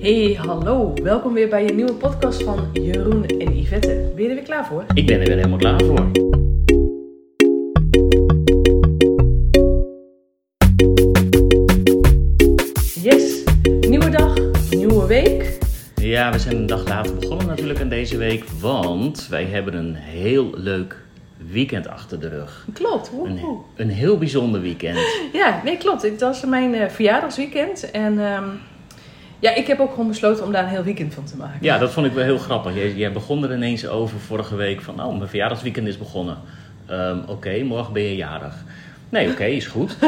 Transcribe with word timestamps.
Hey, 0.00 0.34
hallo. 0.34 0.94
Welkom 1.02 1.32
weer 1.32 1.48
bij 1.48 1.64
je 1.66 1.72
nieuwe 1.72 1.94
podcast 1.94 2.42
van 2.42 2.68
Jeroen 2.72 3.26
en 3.26 3.58
Yvette. 3.58 4.12
Ben 4.14 4.22
je 4.22 4.28
er 4.28 4.34
weer 4.34 4.44
klaar 4.44 4.66
voor? 4.66 4.84
Ik 4.94 5.06
ben 5.06 5.20
er 5.20 5.26
weer 5.26 5.36
helemaal 5.36 5.58
klaar 5.58 5.80
voor. 5.84 6.10
Yes. 13.02 13.44
Nieuwe 13.88 14.10
dag, 14.10 14.34
nieuwe 14.70 15.06
week. 15.06 15.58
Ja, 15.94 16.32
we 16.32 16.38
zijn 16.38 16.56
een 16.56 16.66
dag 16.66 16.88
later 16.88 17.14
begonnen 17.16 17.46
natuurlijk 17.46 17.80
aan 17.80 17.88
deze 17.88 18.16
week, 18.16 18.44
want 18.60 19.28
wij 19.28 19.44
hebben 19.44 19.74
een 19.74 19.94
heel 19.94 20.50
leuk 20.54 20.96
weekend 21.50 21.88
achter 21.88 22.20
de 22.20 22.28
rug. 22.28 22.66
Klopt. 22.72 23.10
woehoe. 23.10 23.36
Een, 23.36 23.62
een 23.76 23.90
heel 23.90 24.18
bijzonder 24.18 24.60
weekend. 24.60 24.98
Ja, 25.32 25.60
nee, 25.64 25.76
klopt. 25.76 26.02
Het 26.02 26.20
was 26.20 26.44
mijn 26.44 26.74
eh, 26.74 26.88
verjaardagsweekend. 26.88 27.90
En 27.90 28.18
ehm, 28.18 28.48
ja, 29.38 29.54
ik 29.54 29.66
heb 29.66 29.80
ook 29.80 29.90
gewoon 29.90 30.08
besloten 30.08 30.44
om 30.44 30.52
daar 30.52 30.62
een 30.62 30.68
heel 30.68 30.82
weekend 30.82 31.14
van 31.14 31.24
te 31.24 31.36
maken. 31.36 31.58
Ja, 31.60 31.78
dat 31.78 31.92
vond 31.92 32.06
ik 32.06 32.12
wel 32.12 32.24
heel 32.24 32.38
grappig. 32.38 32.74
Jij, 32.74 32.92
jij 32.92 33.12
begon 33.12 33.44
er 33.44 33.54
ineens 33.54 33.88
over 33.88 34.18
vorige 34.18 34.56
week 34.56 34.80
van, 34.80 35.04
oh, 35.04 35.16
mijn 35.16 35.28
verjaardagsweekend 35.28 35.86
is 35.86 35.98
begonnen. 35.98 36.38
Ehm, 36.86 37.18
oké, 37.26 37.62
morgen 37.62 37.92
ben 37.92 38.02
je 38.02 38.16
jarig. 38.16 38.54
Nee, 39.08 39.30
oké, 39.30 39.44
is 39.44 39.66
goed. 39.66 39.96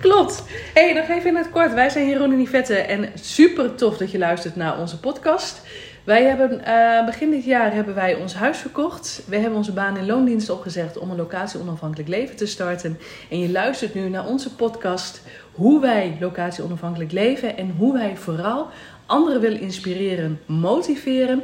Klopt. 0.00 0.44
hey, 0.74 0.92
nog 0.92 1.08
even 1.08 1.30
in 1.30 1.36
het 1.36 1.50
kort. 1.50 1.74
Wij 1.74 1.90
zijn 1.90 2.08
Jeroen 2.08 2.32
en 2.32 2.40
Yvette 2.40 2.74
en 2.74 3.08
super 3.14 3.74
tof 3.74 3.96
dat 3.96 4.10
je 4.10 4.18
luistert 4.18 4.56
naar 4.56 4.78
onze 4.78 5.00
podcast. 5.00 5.62
Wij 6.04 6.24
hebben 6.24 6.64
eh, 6.64 7.04
begin 7.06 7.30
dit 7.30 7.44
jaar 7.44 7.74
hebben 7.74 7.94
wij 7.94 8.14
ons 8.14 8.34
huis 8.34 8.58
verkocht. 8.58 9.22
We 9.26 9.36
hebben 9.36 9.58
onze 9.58 9.72
baan 9.72 9.96
in 9.96 10.06
loondienst 10.06 10.50
opgezegd 10.50 10.98
om 10.98 11.10
een 11.10 11.16
locatie 11.16 11.60
onafhankelijk 11.60 12.08
leven 12.08 12.36
te 12.36 12.46
starten. 12.46 12.98
En 13.30 13.38
je 13.38 13.50
luistert 13.50 13.94
nu 13.94 14.08
naar 14.08 14.26
onze 14.26 14.54
podcast 14.54 15.22
hoe 15.58 15.80
wij 15.80 16.16
locatie 16.20 16.64
onafhankelijk 16.64 17.12
leven 17.12 17.56
en 17.56 17.74
hoe 17.78 17.92
wij 17.92 18.16
vooral 18.16 18.68
anderen 19.06 19.40
willen 19.40 19.60
inspireren, 19.60 20.40
motiveren 20.46 21.42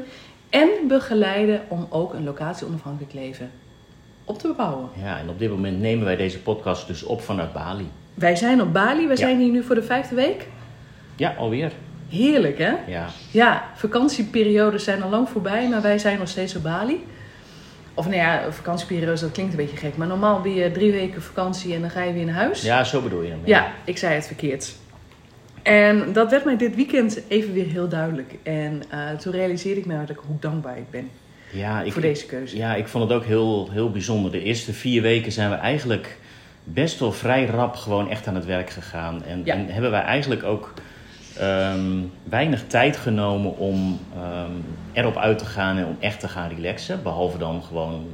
en 0.51 0.69
begeleiden 0.89 1.61
om 1.69 1.87
ook 1.91 2.15
een 2.15 2.25
locatie 2.25 2.67
onafhankelijk 2.67 3.13
leven 3.13 3.51
op 4.25 4.39
te 4.39 4.55
bouwen. 4.57 4.89
Ja, 5.03 5.19
en 5.19 5.29
op 5.29 5.39
dit 5.39 5.51
moment 5.51 5.81
nemen 5.81 6.05
wij 6.05 6.17
deze 6.17 6.39
podcast 6.39 6.87
dus 6.87 7.03
op 7.03 7.21
vanuit 7.21 7.53
Bali. 7.53 7.89
Wij 8.15 8.37
zijn 8.37 8.63
op 8.63 8.73
Bali. 8.73 9.07
We 9.07 9.17
zijn 9.17 9.39
hier 9.39 9.53
nu 9.53 9.63
voor 9.63 9.75
de 9.75 9.83
vijfde 9.83 10.15
week. 10.15 10.47
Ja, 11.17 11.35
alweer. 11.39 11.73
Heerlijk, 12.09 12.59
hè? 12.59 12.73
Ja, 12.87 13.07
Ja, 13.31 13.65
vakantieperiodes 13.75 14.85
zijn 14.85 15.03
al 15.03 15.11
lang 15.11 15.29
voorbij, 15.29 15.69
maar 15.69 15.83
wij 15.83 15.99
zijn 15.99 16.19
nog 16.19 16.29
steeds 16.29 16.57
op 16.57 16.63
Bali. 16.63 17.05
Of 17.95 18.05
nou 18.05 18.17
ja, 18.17 18.53
vakantieperiodes, 18.53 19.21
dat 19.21 19.33
klinkt 19.33 19.53
een 19.53 19.59
beetje 19.59 19.77
gek. 19.77 19.97
Maar 19.97 20.07
normaal 20.07 20.41
ben 20.41 20.55
je 20.55 20.71
drie 20.71 20.93
weken 20.93 21.23
vakantie 21.23 21.75
en 21.75 21.81
dan 21.81 21.91
ga 21.91 22.03
je 22.03 22.13
weer 22.13 22.25
naar 22.25 22.35
huis. 22.35 22.63
ja 22.63 22.85
zo 22.85 23.01
bedoel 23.03 23.23
je 23.23 23.31
hem. 23.31 23.41
Ja, 23.45 23.73
ik 23.85 23.99
zei 23.99 24.15
het 24.15 24.27
verkeerd. 24.27 24.75
En 25.63 26.13
dat 26.13 26.31
werd 26.31 26.45
mij 26.45 26.57
dit 26.57 26.75
weekend 26.75 27.21
even 27.29 27.53
weer 27.53 27.67
heel 27.67 27.89
duidelijk. 27.89 28.35
En 28.43 28.83
eh, 28.91 29.11
toen 29.11 29.33
realiseerde 29.33 29.81
ik 29.81 29.87
me 29.87 29.93
eigenlijk 29.95 30.27
hoe 30.27 30.37
dankbaar 30.41 30.79
ik 30.79 30.91
ben 30.91 31.11
Ja, 31.53 31.81
ik, 31.83 31.93
voor 31.93 32.03
deze 32.03 32.27
keuze. 32.27 32.57
Ja, 32.57 32.75
ik 32.75 32.89
vond 32.89 33.09
het 33.09 33.13
ook 33.19 33.25
heel, 33.25 33.69
heel 33.71 33.91
bijzonder. 33.91 34.31
De 34.33 34.43
eerste 34.43 34.73
vier 34.73 35.03
weken 35.03 35.33
zijn 35.33 35.51
we 35.51 35.57
eigenlijk 35.57 36.19
best 36.65 36.99
wel 37.01 37.13
vrij 37.13 37.47
rap 37.47 37.75
gewoon 37.77 38.11
echt 38.11 38.27
aan 38.27 38.35
het 38.35 38.45
werk 38.45 38.71
gegaan. 38.71 39.25
En, 39.25 39.41
Ja. 39.45 39.55
en 39.55 39.69
hebben 39.69 39.91
wij 39.91 40.03
eigenlijk 40.03 40.43
ook 40.43 40.73
ehm, 41.39 42.01
weinig 42.23 42.67
tijd 42.67 42.97
genomen 42.97 43.57
om 43.57 43.99
ehm, 44.15 44.51
erop 44.93 45.17
uit 45.17 45.39
te 45.39 45.45
gaan 45.45 45.77
en 45.77 45.87
om 45.87 45.97
echt 46.01 46.21
te 46.21 46.29
gaan 46.29 46.49
relaxen. 46.49 47.03
Behalve 47.03 47.39
dan 47.39 47.63
gewoon 47.63 48.07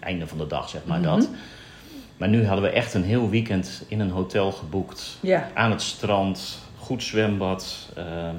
einde 0.00 0.26
van 0.26 0.38
de 0.38 0.46
dag, 0.46 0.68
zeg 0.68 0.80
maar 0.84 0.98
Mhm. 1.00 1.08
dat. 1.08 1.28
Maar 2.16 2.28
nu 2.28 2.46
hadden 2.46 2.64
we 2.64 2.70
echt 2.70 2.94
een 2.94 3.04
heel 3.04 3.30
weekend 3.30 3.84
in 3.88 4.00
een 4.00 4.10
hotel 4.10 4.52
geboekt. 4.52 5.18
Ja. 5.20 5.48
Aan 5.54 5.70
het 5.70 5.82
strand, 5.82 6.58
goed 6.78 7.02
zwembad. 7.02 7.92
ehm, 7.96 8.34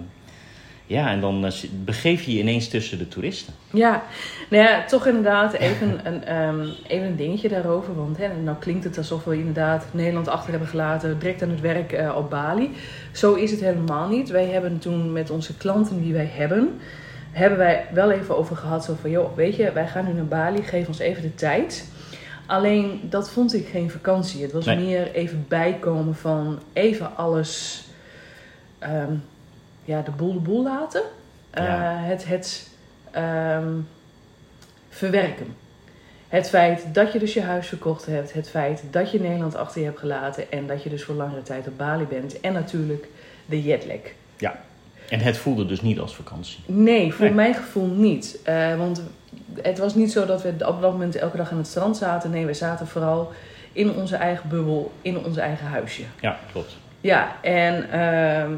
ja, 0.93 1.09
en 1.11 1.21
dan 1.21 1.45
eh, 1.45 1.51
begeef 1.83 2.21
je 2.21 2.33
je 2.33 2.39
ineens 2.39 2.67
tussen 2.67 2.97
de 2.97 3.07
toeristen. 3.07 3.53
Ja, 3.71 4.03
nou 4.49 4.63
ja, 4.63 4.85
toch 4.85 5.07
inderdaad 5.07 5.53
even 5.53 5.99
een, 6.07 6.23
ehm, 6.23 6.65
even 6.87 7.07
een 7.07 7.15
dingetje 7.15 7.49
daarover. 7.49 7.95
Want 7.95 8.17
hè, 8.17 8.27
nou 8.43 8.57
klinkt 8.59 8.83
het 8.83 8.97
alsof 8.97 9.23
we 9.23 9.37
inderdaad 9.37 9.85
Nederland 9.91 10.27
achter 10.27 10.49
hebben 10.49 10.67
gelaten, 10.69 11.19
direct 11.19 11.41
aan 11.41 11.49
het 11.49 11.61
werk 11.61 11.91
eh, 11.91 12.15
op 12.15 12.29
Bali. 12.29 12.71
Zo 13.11 13.33
is 13.33 13.51
het 13.51 13.59
helemaal 13.59 14.07
niet. 14.09 14.29
Wij 14.29 14.45
hebben 14.45 14.79
toen 14.79 15.11
met 15.11 15.29
onze 15.29 15.57
klanten 15.57 16.01
die 16.01 16.13
wij 16.13 16.29
hebben, 16.33 16.79
hebben 17.31 17.57
wij 17.57 17.85
wel 17.93 18.11
even 18.11 18.37
over 18.37 18.55
gehad. 18.55 18.83
Zo 18.85 18.95
van, 19.01 19.09
joh, 19.09 19.35
weet 19.35 19.55
je, 19.55 19.71
wij 19.71 19.87
gaan 19.87 20.05
nu 20.05 20.13
naar 20.13 20.25
Bali, 20.25 20.61
geef 20.63 20.87
ons 20.87 20.99
even 20.99 21.21
de 21.21 21.35
tijd. 21.35 21.91
Alleen, 22.45 22.99
dat 23.03 23.29
vond 23.29 23.53
ik 23.53 23.67
geen 23.67 23.89
vakantie. 23.89 24.41
Het 24.41 24.51
was 24.51 24.65
Nee. 24.65 24.77
meer 24.77 25.11
even 25.11 25.45
bijkomen 25.47 26.15
van 26.15 26.59
even 26.73 27.15
alles, 27.17 27.83
ehm, 28.79 29.13
ja, 29.83 30.01
de 30.01 30.11
boel 30.11 30.33
de 30.33 30.39
boel 30.39 30.63
laten. 30.63 31.01
Eh, 31.49 31.63
het, 32.05 32.27
het 32.27 32.69
ehm, 33.11 33.71
verwerken. 34.89 35.55
Het 36.27 36.49
feit 36.49 36.93
dat 36.93 37.13
je 37.13 37.19
dus 37.19 37.33
je 37.33 37.41
huis 37.41 37.67
verkocht 37.67 38.05
hebt. 38.05 38.33
Het 38.33 38.49
feit 38.49 38.83
dat 38.91 39.11
je 39.11 39.19
Nederland 39.19 39.55
achter 39.55 39.79
je 39.81 39.87
hebt 39.87 39.99
gelaten. 39.99 40.51
En 40.51 40.67
dat 40.67 40.83
je 40.83 40.89
dus 40.89 41.03
voor 41.03 41.15
langere 41.15 41.41
tijd 41.43 41.67
op 41.67 41.77
Bali 41.77 42.03
bent. 42.05 42.39
En 42.39 42.53
natuurlijk 42.53 43.07
de 43.45 43.63
jetlag. 43.63 43.97
Ja. 44.37 44.55
En 45.09 45.19
het 45.19 45.37
voelde 45.37 45.65
dus 45.65 45.81
niet 45.81 45.99
als 45.99 46.15
vakantie. 46.15 46.59
Nee, 46.65 47.13
voor 47.13 47.25
Nee. 47.25 47.33
mijn 47.33 47.53
gevoel 47.53 47.87
niet. 47.87 48.39
Eh, 48.43 48.77
want 48.77 49.03
het 49.61 49.77
was 49.77 49.95
niet 49.95 50.11
zo 50.11 50.25
dat 50.25 50.41
we 50.41 50.49
op 50.49 50.59
dat 50.81 50.91
moment 50.91 51.15
elke 51.15 51.37
dag 51.37 51.51
aan 51.51 51.57
het 51.57 51.67
strand 51.67 51.97
zaten. 51.97 52.31
Nee, 52.31 52.45
we 52.45 52.53
zaten 52.53 52.87
vooral 52.87 53.31
in 53.71 53.91
onze 53.91 54.15
eigen 54.15 54.49
bubbel, 54.49 54.91
in 55.01 55.25
ons 55.25 55.37
eigen 55.37 55.67
huisje. 55.67 56.03
Ja, 56.19 56.37
klopt. 56.51 56.75
Ja, 57.01 57.35
en 57.41 57.89
ehm, 57.91 58.53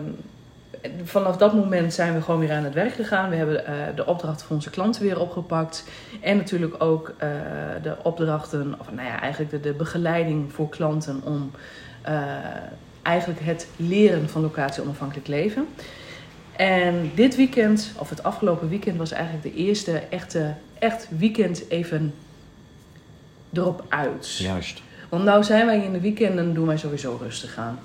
vanaf 1.04 1.38
dat 1.38 1.54
moment 1.54 1.94
zijn 1.94 2.14
we 2.14 2.22
gewoon 2.22 2.40
weer 2.40 2.52
aan 2.52 2.64
het 2.64 2.74
werk 2.74 2.94
gegaan. 2.94 3.30
We 3.30 3.36
hebben 3.36 3.66
eh, 3.66 3.74
de 3.96 4.06
opdrachten 4.06 4.46
voor 4.46 4.56
onze 4.56 4.70
klanten 4.70 5.02
weer 5.02 5.20
opgepakt. 5.20 5.84
En 6.22 6.38
natuurlijk 6.38 6.84
ook 6.84 7.14
eh, 7.18 7.30
de 7.82 7.96
opdrachten, 8.04 8.76
of 8.80 8.92
nou 8.92 9.08
ja, 9.08 9.22
eigenlijk 9.22 9.52
de, 9.52 9.60
de 9.60 9.74
begeleiding 9.74 10.54
voor 10.54 10.70
klanten 10.70 11.22
om 11.24 11.52
eh, 12.02 12.22
eigenlijk 13.02 13.40
het 13.40 13.68
leren 13.76 14.30
van 14.30 14.42
locatie 14.42 14.84
onafhankelijk 14.84 15.28
leven. 15.28 15.68
En 16.56 17.12
dit 17.16 17.36
weekend, 17.36 17.92
of 17.98 18.10
het 18.10 18.24
afgelopen 18.24 18.70
weekend, 18.70 18.98
was 18.98 19.12
eigenlijk 19.12 19.44
de 19.44 19.54
eerste 19.54 20.02
echte 20.10 20.54
echt 20.80 21.08
weekend 21.18 21.70
even 21.70 22.14
erop 23.54 23.86
uit. 23.90 24.38
Juist. 24.38 24.82
Want 25.10 25.24
nou 25.24 25.44
zijn 25.44 25.66
wij 25.66 25.84
in 25.84 25.92
de 25.92 26.00
weekenden, 26.00 26.54
doen 26.54 26.68
wij 26.68 26.78
sowieso 26.78 27.18
rustig 27.22 27.58
aan. 27.58 27.80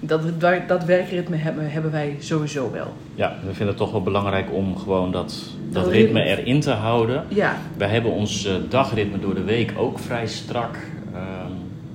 Dat, 0.00 0.20
dat 0.66 0.84
werkritme 0.84 1.36
hebben, 1.36 1.70
hebben 1.70 1.90
wij 1.90 2.16
sowieso 2.18 2.70
wel. 2.72 2.92
Ja, 3.14 3.36
we 3.40 3.46
vinden 3.48 3.66
het 3.66 3.76
toch 3.76 3.90
wel 3.92 4.02
belangrijk 4.02 4.52
om 4.52 4.76
gewoon 4.76 5.12
dat, 5.12 5.42
dat 5.70 5.86
ritme 5.86 6.22
erin 6.22 6.60
te 6.60 6.70
houden. 6.70 7.24
Ja, 7.28 7.56
Wij 7.76 7.88
hebben 7.88 8.12
ons 8.12 8.44
eh, 8.46 8.54
dagritme 8.68 9.18
door 9.18 9.34
de 9.34 9.44
week 9.44 9.72
ook 9.76 9.98
vrij 9.98 10.26
strak. 10.26 10.76
Ehm, 11.14 11.47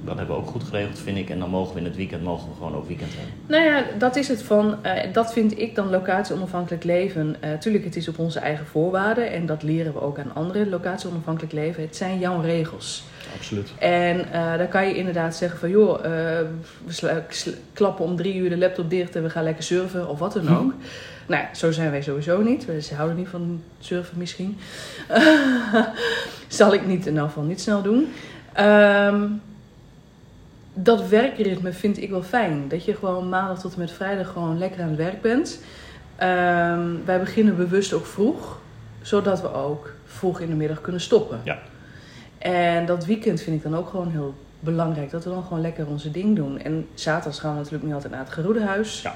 dat 0.06 0.18
hebben 0.18 0.36
we 0.36 0.42
ook 0.42 0.48
goed 0.50 0.64
geregeld, 0.64 1.00
vind 1.00 1.18
ik. 1.18 1.30
En 1.30 1.40
dan 1.40 1.50
mogen 1.50 1.74
we 1.74 1.80
in 1.80 1.86
het 1.86 1.96
weekend 1.96 2.24
mogen 2.24 2.50
we 2.50 2.56
gewoon 2.56 2.76
ook 2.76 2.88
weekend 2.88 3.12
hebben. 3.16 3.34
nou 3.48 3.64
ja, 3.64 3.84
dat 3.98 4.16
is 4.16 4.28
het 4.28 4.44
van. 4.44 4.84
eh, 4.84 5.14
dat 5.14 5.34
vind 5.34 5.60
ik 5.60 5.76
dan 5.76 5.90
locatie 5.90 6.36
onafhankelijk 6.36 6.84
leven. 6.84 7.36
Eh 7.40 7.54
tuurlijk, 7.54 7.84
het 7.84 7.96
is 7.96 8.08
op 8.08 8.20
onze 8.20 8.40
eigen 8.40 8.66
voorwaarden. 8.66 9.32
En 9.32 9.46
dat 9.46 9.64
leren 9.64 9.94
we 9.94 10.02
ook 10.02 10.20
aan 10.20 10.34
anderen. 10.34 10.70
Locatie 10.70 11.10
onafhankelijk 11.10 11.54
leven. 11.54 11.84
Het 11.84 11.96
zijn 11.96 12.20
jouw 12.20 12.42
regels. 12.42 13.04
Absoluut. 13.38 13.74
En 13.80 14.32
eh, 14.32 14.58
dan 14.58 14.68
kan 14.68 14.88
je 14.88 14.96
inderdaad 14.96 15.36
zeggen 15.36 15.60
van 15.60 15.70
joh, 15.70 16.06
eh, 16.06 16.12
we 16.86 17.24
klappen 17.74 18.06
om 18.06 18.16
drie 18.16 18.36
uur 18.36 18.50
de 18.50 18.58
laptop 18.58 18.90
dicht 18.90 19.16
en 19.16 19.24
we 19.24 19.30
gaan 19.30 19.44
lekker 19.44 19.64
surfen 19.64 20.08
of 20.10 20.20
wat 20.20 20.34
dan 20.34 20.58
ook. 20.58 20.74
Nou, 21.28 21.42
ja, 21.42 21.54
zo 21.54 21.72
zijn 21.72 21.92
wij 21.92 22.02
sowieso 22.02 22.42
niet. 22.42 22.66
We 22.66 22.82
ze 22.82 22.96
houden 22.96 23.18
niet 23.18 23.28
van 23.28 23.62
surfen 23.80 24.18
misschien. 24.18 24.58
Zal 26.48 26.74
ik 26.74 26.86
niet 26.86 27.06
in 27.06 27.18
elk 27.18 27.28
geval 27.28 27.44
niet 27.44 27.62
snel 27.62 27.82
doen. 27.82 28.12
Ehm, 28.54 29.24
dat 30.74 31.08
werkritme 31.08 31.74
vind 31.74 32.02
ik 32.02 32.10
wel 32.10 32.24
fijn. 32.24 32.68
Dat 32.68 32.86
je 32.86 32.96
gewoon 32.96 33.30
maandag 33.30 33.60
tot 33.60 33.74
en 33.74 33.80
met 33.80 33.92
vrijdag 33.92 34.32
gewoon 34.32 34.58
lekker 34.58 34.82
aan 34.82 34.88
het 34.88 34.98
werk 34.98 35.22
bent. 35.22 35.60
Ehm, 36.16 36.90
wij 37.06 37.20
beginnen 37.20 37.56
bewust 37.56 37.94
ook 37.94 38.06
vroeg. 38.06 38.62
Zodat 39.02 39.42
we 39.42 39.54
ook 39.54 39.94
vroeg 40.06 40.40
in 40.40 40.50
de 40.50 40.56
middag 40.56 40.82
kunnen 40.82 41.02
stoppen. 41.02 41.42
Ja. 41.44 41.60
En 42.38 42.86
dat 42.86 43.06
weekend 43.06 43.42
vind 43.42 43.56
ik 43.56 43.64
dan 43.64 43.76
ook 43.76 43.90
gewoon 43.90 44.12
heel 44.12 44.36
belangrijk. 44.60 45.12
Dat 45.12 45.24
we 45.24 45.30
dan 45.30 45.44
gewoon 45.44 45.62
lekker 45.62 45.88
onze 45.88 46.12
ding 46.12 46.36
doen. 46.36 46.60
En 46.60 46.88
zaterdags 46.94 47.40
gaan 47.40 47.52
we 47.52 47.58
natuurlijk 47.58 47.84
nu 47.84 47.94
altijd 47.94 48.12
naar 48.14 48.24
het 48.24 48.34
Geroedehuis. 48.34 49.02
Ja. 49.02 49.16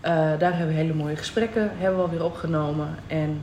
Eh, 0.00 0.38
daar 0.38 0.56
hebben 0.56 0.74
we 0.74 0.80
hele 0.80 0.94
mooie 0.94 1.16
gesprekken. 1.16 1.70
Hebben 1.76 1.98
we 1.98 2.04
alweer 2.04 2.24
opgenomen. 2.24 2.88
En 3.06 3.40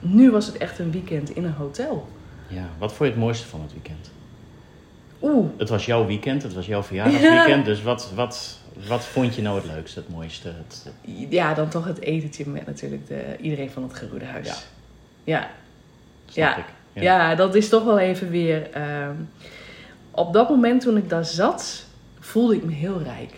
nu 0.00 0.30
was 0.30 0.46
het 0.46 0.56
echt 0.56 0.78
een 0.78 0.90
weekend 0.90 1.30
in 1.30 1.44
een 1.44 1.52
hotel. 1.52 2.08
Ja, 2.46 2.68
wat 2.78 2.92
vond 2.92 3.08
je 3.08 3.14
het 3.14 3.24
mooiste 3.24 3.46
van 3.48 3.60
het 3.60 3.72
weekend? 3.72 4.10
Oeh, 5.22 5.46
Het 5.56 5.68
was 5.68 5.86
jouw 5.86 6.06
weekend, 6.06 6.42
het 6.42 6.54
was 6.54 6.66
jouw 6.66 6.82
verjaardagsweekend. 6.90 7.64
Dus 7.64 7.82
wat, 7.82 8.12
wat, 8.14 8.58
wat 8.88 9.04
vond 9.04 9.34
je 9.34 9.42
nou 9.42 9.56
het 9.56 9.66
leukste, 9.66 9.98
het 10.00 10.08
mooiste? 10.08 10.48
Het, 10.48 10.92
ja, 11.28 11.54
dan 11.54 11.68
toch 11.68 11.84
het 11.84 12.00
etentje 12.00 12.48
met 12.48 12.66
natuurlijk 12.66 13.06
de, 13.06 13.36
iedereen 13.40 13.70
van 13.70 13.82
het 13.82 13.94
Geroedehuis. 13.94 14.46
Ja. 14.46 14.54
Ja, 15.24 15.40
snap 16.26 16.56
Ja. 16.56 16.56
ik. 16.56 16.64
Ja. 17.02 17.34
dat 17.34 17.54
is 17.54 17.68
toch 17.68 17.84
wel 17.84 17.98
even 17.98 18.30
weer. 18.30 18.70
ehm, 18.70 19.14
op 20.10 20.32
dat 20.32 20.48
moment 20.48 20.80
toen 20.80 20.96
ik 20.96 21.08
daar 21.08 21.24
zat, 21.24 21.84
voelde 22.20 22.56
ik 22.56 22.64
me 22.64 22.72
heel 22.72 23.02
rijk. 23.02 23.32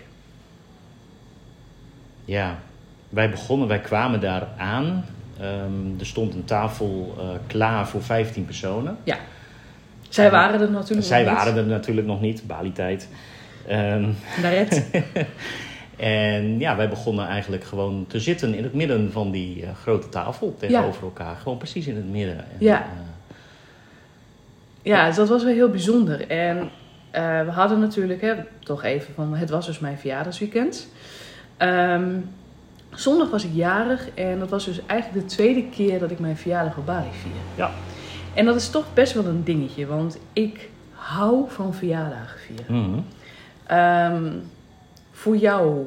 ja, 2.25 2.59
wij 3.09 3.31
begonnen, 3.31 3.69
wij 3.69 3.81
kwamen 3.81 4.21
daar 4.21 4.49
aan. 4.59 5.05
Ehm, 5.41 5.99
er 5.99 6.07
stond 6.07 6.35
een 6.35 6.45
tafel 6.45 7.15
eh, 7.19 7.25
klaar 7.47 7.89
voor 7.89 8.03
15 8.03 8.45
personen. 8.45 8.97
Ja. 9.05 9.17
Zij 10.15 10.31
waren 10.31 10.61
er 10.61 10.71
natuurlijk 10.71 11.07
Zij 11.07 11.25
nog 11.25 11.35
waren 11.35 11.57
er 11.57 11.67
natuurlijk 11.67 12.07
nog 12.07 12.21
niet, 12.21 12.47
Bali-tijd. 12.47 13.09
Niet. 13.99 14.17
Daaret. 14.43 14.91
en 15.97 16.59
ja, 16.59 16.77
wij 16.77 16.89
begonnen 16.89 17.27
eigenlijk 17.27 17.65
gewoon 17.65 18.05
te 18.09 18.21
zitten 18.21 18.55
in 18.55 18.63
het 18.63 18.75
midden 18.75 19.13
van 19.13 19.31
die 19.31 19.63
eh, 19.63 19.69
grote 19.83 20.09
tafel 20.09 20.55
tegenover 20.59 21.03
elkaar. 21.03 21.37
Gewoon 21.37 21.59
precies 21.59 21.87
in 21.87 21.97
het 21.97 22.11
midden. 22.11 22.39
En, 22.39 22.45
Ja. 22.59 22.81
eh, 22.81 22.87
Ja, 24.83 25.07
dus 25.07 25.17
dat 25.17 25.29
was 25.29 25.45
wel 25.45 25.53
heel 25.53 25.69
bijzonder. 25.71 26.29
En 26.29 26.71
eh, 27.11 27.45
we 27.45 27.51
hadden 27.51 27.81
natuurlijk, 27.81 28.21
hè, 28.21 28.35
toch 28.61 28.83
even 28.83 29.15
van, 29.15 29.35
het 29.35 29.51
was 29.51 29.67
dus 29.67 29.79
mijn 29.79 29.99
verjaardagsweekend. 29.99 30.89
Ehm, 31.57 32.11
zondag 32.91 33.31
was 33.31 33.45
ik 33.45 33.51
jarig 33.55 34.09
en 34.15 34.39
dat 34.39 34.51
was 34.51 34.65
dus 34.65 34.81
eigenlijk 34.87 35.29
de 35.29 35.35
tweede 35.35 35.65
keer 35.69 35.99
dat 35.99 36.11
ik 36.11 36.19
mijn 36.19 36.37
verjaardag 36.37 36.77
op 36.77 36.87
Bali 36.87 37.09
vier. 37.23 37.33
Ja. 37.55 37.71
En 38.35 38.45
dat 38.45 38.57
is 38.57 38.71
toch 38.71 38.85
best 38.95 39.13
wel 39.13 39.25
een 39.27 39.45
dingetje, 39.45 39.87
want 39.87 40.19
ik 40.33 40.69
hou 40.93 41.45
van 41.49 41.75
verjaardagen 41.75 42.39
vieren. 42.39 42.65
mhm. 42.91 42.99
Ehm, 43.67 44.33
voor 45.11 45.37
jou 45.37 45.87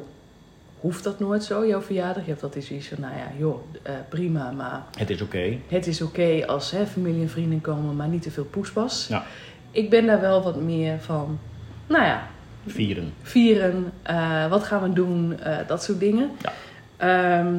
hoeft 0.80 1.04
dat 1.04 1.18
nooit 1.20 1.44
zo, 1.44 1.66
jouw 1.66 1.80
verjaardag. 1.82 2.22
Je 2.22 2.28
hebt 2.28 2.40
dat 2.40 2.56
is 2.56 2.70
iets 2.70 2.88
van, 2.88 3.00
nou 3.00 3.14
ja, 3.14 3.26
joh, 3.38 3.58
eh, 3.82 3.92
prima, 4.08 4.50
maar 4.50 4.82
Het 4.98 5.10
is 5.10 5.22
oké. 5.22 5.56
het 5.68 5.86
is 5.86 6.02
oké 6.02 6.42
als 6.46 6.70
hè, 6.70 6.86
familie 6.86 7.22
en 7.22 7.28
vrienden 7.30 7.60
komen, 7.60 7.96
maar 7.96 8.08
niet 8.08 8.22
te 8.22 8.30
veel 8.30 8.44
poespas. 8.44 9.06
Ja. 9.08 9.24
Ik 9.70 9.90
ben 9.90 10.06
daar 10.06 10.20
wel 10.20 10.42
wat 10.42 10.60
meer 10.60 11.00
van, 11.00 11.38
nou 11.86 12.04
ja, 12.04 12.26
Vieren. 12.66 13.12
vieren, 13.22 13.92
eh, 14.02 14.46
wat 14.48 14.64
gaan 14.64 14.82
we 14.82 14.92
doen, 14.92 15.38
eh, 15.40 15.56
dat 15.66 15.82
soort 15.82 16.00
dingen. 16.00 16.30
Ja. 16.42 16.52
Ehm, 16.96 17.54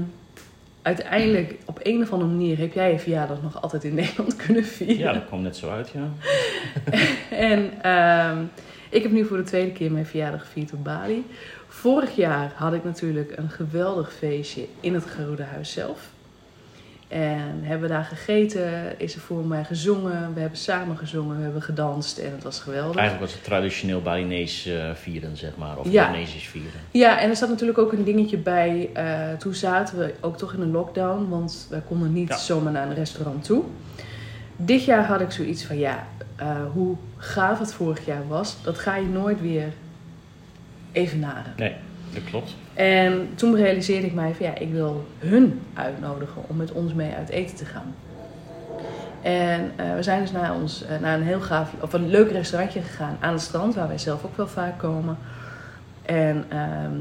uiteindelijk, 0.88 1.56
op 1.66 1.80
een 1.84 2.02
of 2.02 2.12
andere 2.12 2.32
manier, 2.32 2.58
heb 2.58 2.74
jij 2.74 2.92
je 2.92 3.00
verjaardag 3.00 3.42
nog 3.42 3.62
altijd 3.62 3.84
in 3.84 3.94
Nederland 4.02 4.36
kunnen 4.36 4.66
vieren. 4.66 4.98
Ja, 4.98 5.14
dat 5.14 5.26
kwam 5.26 5.42
net 5.42 5.56
zo 5.56 5.70
uit, 5.70 5.90
ja. 5.90 6.10
En 7.52 7.72
ehm, 7.82 8.44
ik 8.90 9.04
heb 9.04 9.12
nu 9.12 9.26
voor 9.26 9.38
de 9.38 9.44
tweede 9.44 9.72
keer 9.72 9.92
mijn 9.92 10.06
verjaardag 10.06 10.42
gevierd 10.42 10.74
op 10.74 10.84
Bali. 10.84 11.26
Vorig 11.68 12.16
jaar 12.16 12.52
had 12.56 12.74
ik 12.74 12.84
natuurlijk 12.84 13.38
een 13.38 13.50
geweldig 13.50 14.14
feestje 14.14 14.68
in 14.80 14.94
het 14.94 15.06
Garuda-huis 15.06 15.72
zelf. 15.72 16.10
En 17.08 17.60
hebben 17.62 17.88
we 17.88 17.94
daar 17.94 18.04
gegeten, 18.04 19.00
is 19.00 19.16
er 19.16 19.22
voor 19.22 19.46
mij 19.46 19.64
gezongen, 19.64 20.34
we 20.34 20.40
hebben 20.40 20.58
samen 20.60 20.98
gezongen, 20.98 21.38
we 21.38 21.44
hebben 21.44 21.62
gedanst 21.62 22.18
en 22.18 22.32
het 22.32 22.44
was 22.44 22.60
geweldig. 22.60 22.96
Eigenlijk 22.96 23.26
was 23.26 23.34
het 23.34 23.44
traditioneel 23.44 24.02
Balinees 24.02 24.66
eh, 24.66 24.94
vieren, 24.94 25.38
zeg 25.38 25.52
maar. 25.58 25.78
Of 25.78 25.92
Ja. 25.92 26.06
Indonesisch 26.08 26.48
vieren. 26.48 26.72
Ja, 26.92 27.20
en 27.20 27.30
er 27.30 27.36
zat 27.36 27.50
natuurlijk 27.50 27.78
ook 27.78 27.92
een 27.92 28.04
dingetje 28.04 28.38
bij. 28.38 28.90
eh, 28.94 29.34
toen 29.38 29.54
zaten 29.54 29.98
we 29.98 30.14
ook 30.22 30.38
toch 30.38 30.54
in 30.54 30.62
een 30.62 30.72
lockdown, 30.72 31.30
want 31.30 31.68
wij 31.70 31.82
konden 31.88 32.14
niet 32.14 32.28
Ja. 32.30 32.38
zomaar 32.38 32.72
naar 32.72 32.88
een 32.88 32.96
restaurant 32.96 33.44
toe. 33.44 33.64
Dit 34.56 34.84
jaar 34.86 35.06
had 35.06 35.22
ik 35.22 35.32
zoiets 35.32 35.64
van, 35.66 35.78
ja, 35.78 36.08
eh, 36.36 36.56
hoe 36.74 36.96
gaaf 37.18 37.60
het 37.60 37.74
vorig 37.74 38.06
jaar 38.06 38.28
was, 38.28 38.56
dat 38.64 38.80
ga 38.80 38.96
je 38.96 39.08
nooit 39.08 39.42
weer 39.42 39.68
evenaren. 40.92 41.54
Nee, 41.58 41.74
dat 42.14 42.24
klopt. 42.24 42.56
En 42.78 43.30
toen 43.36 43.56
realiseerde 43.56 44.08
ik 44.08 44.14
mij 44.14 44.34
van, 44.34 44.46
ja, 44.46 44.58
ik 44.58 44.72
wil 44.72 45.06
hun 45.20 45.62
uitnodigen 45.74 46.42
om 46.48 46.56
met 46.56 46.72
ons 46.72 46.94
mee 46.94 47.12
uit 47.14 47.30
eten 47.30 47.56
te 47.56 47.66
gaan. 47.66 47.96
En 49.22 49.72
eh, 49.76 49.94
we 49.96 50.04
zijn 50.04 50.22
dus 50.22 50.32
naar, 50.32 50.54
ons, 50.54 50.86
eh, 50.86 51.00
naar 51.00 51.18
een 51.18 51.24
heel 51.24 51.42
gaaf, 51.42 51.70
of 51.82 51.94
een 51.94 52.10
leuk 52.10 52.32
restaurantje 52.32 52.82
gegaan 52.82 53.18
aan 53.20 53.34
het 53.34 53.42
strand, 53.42 53.76
waar 53.76 53.88
wij 53.88 53.98
zelf 53.98 54.26
ook 54.26 54.38
wel 54.38 54.48
vaak 54.48 54.78
komen. 54.80 55.18
En 56.06 56.46
ehm, 56.50 56.92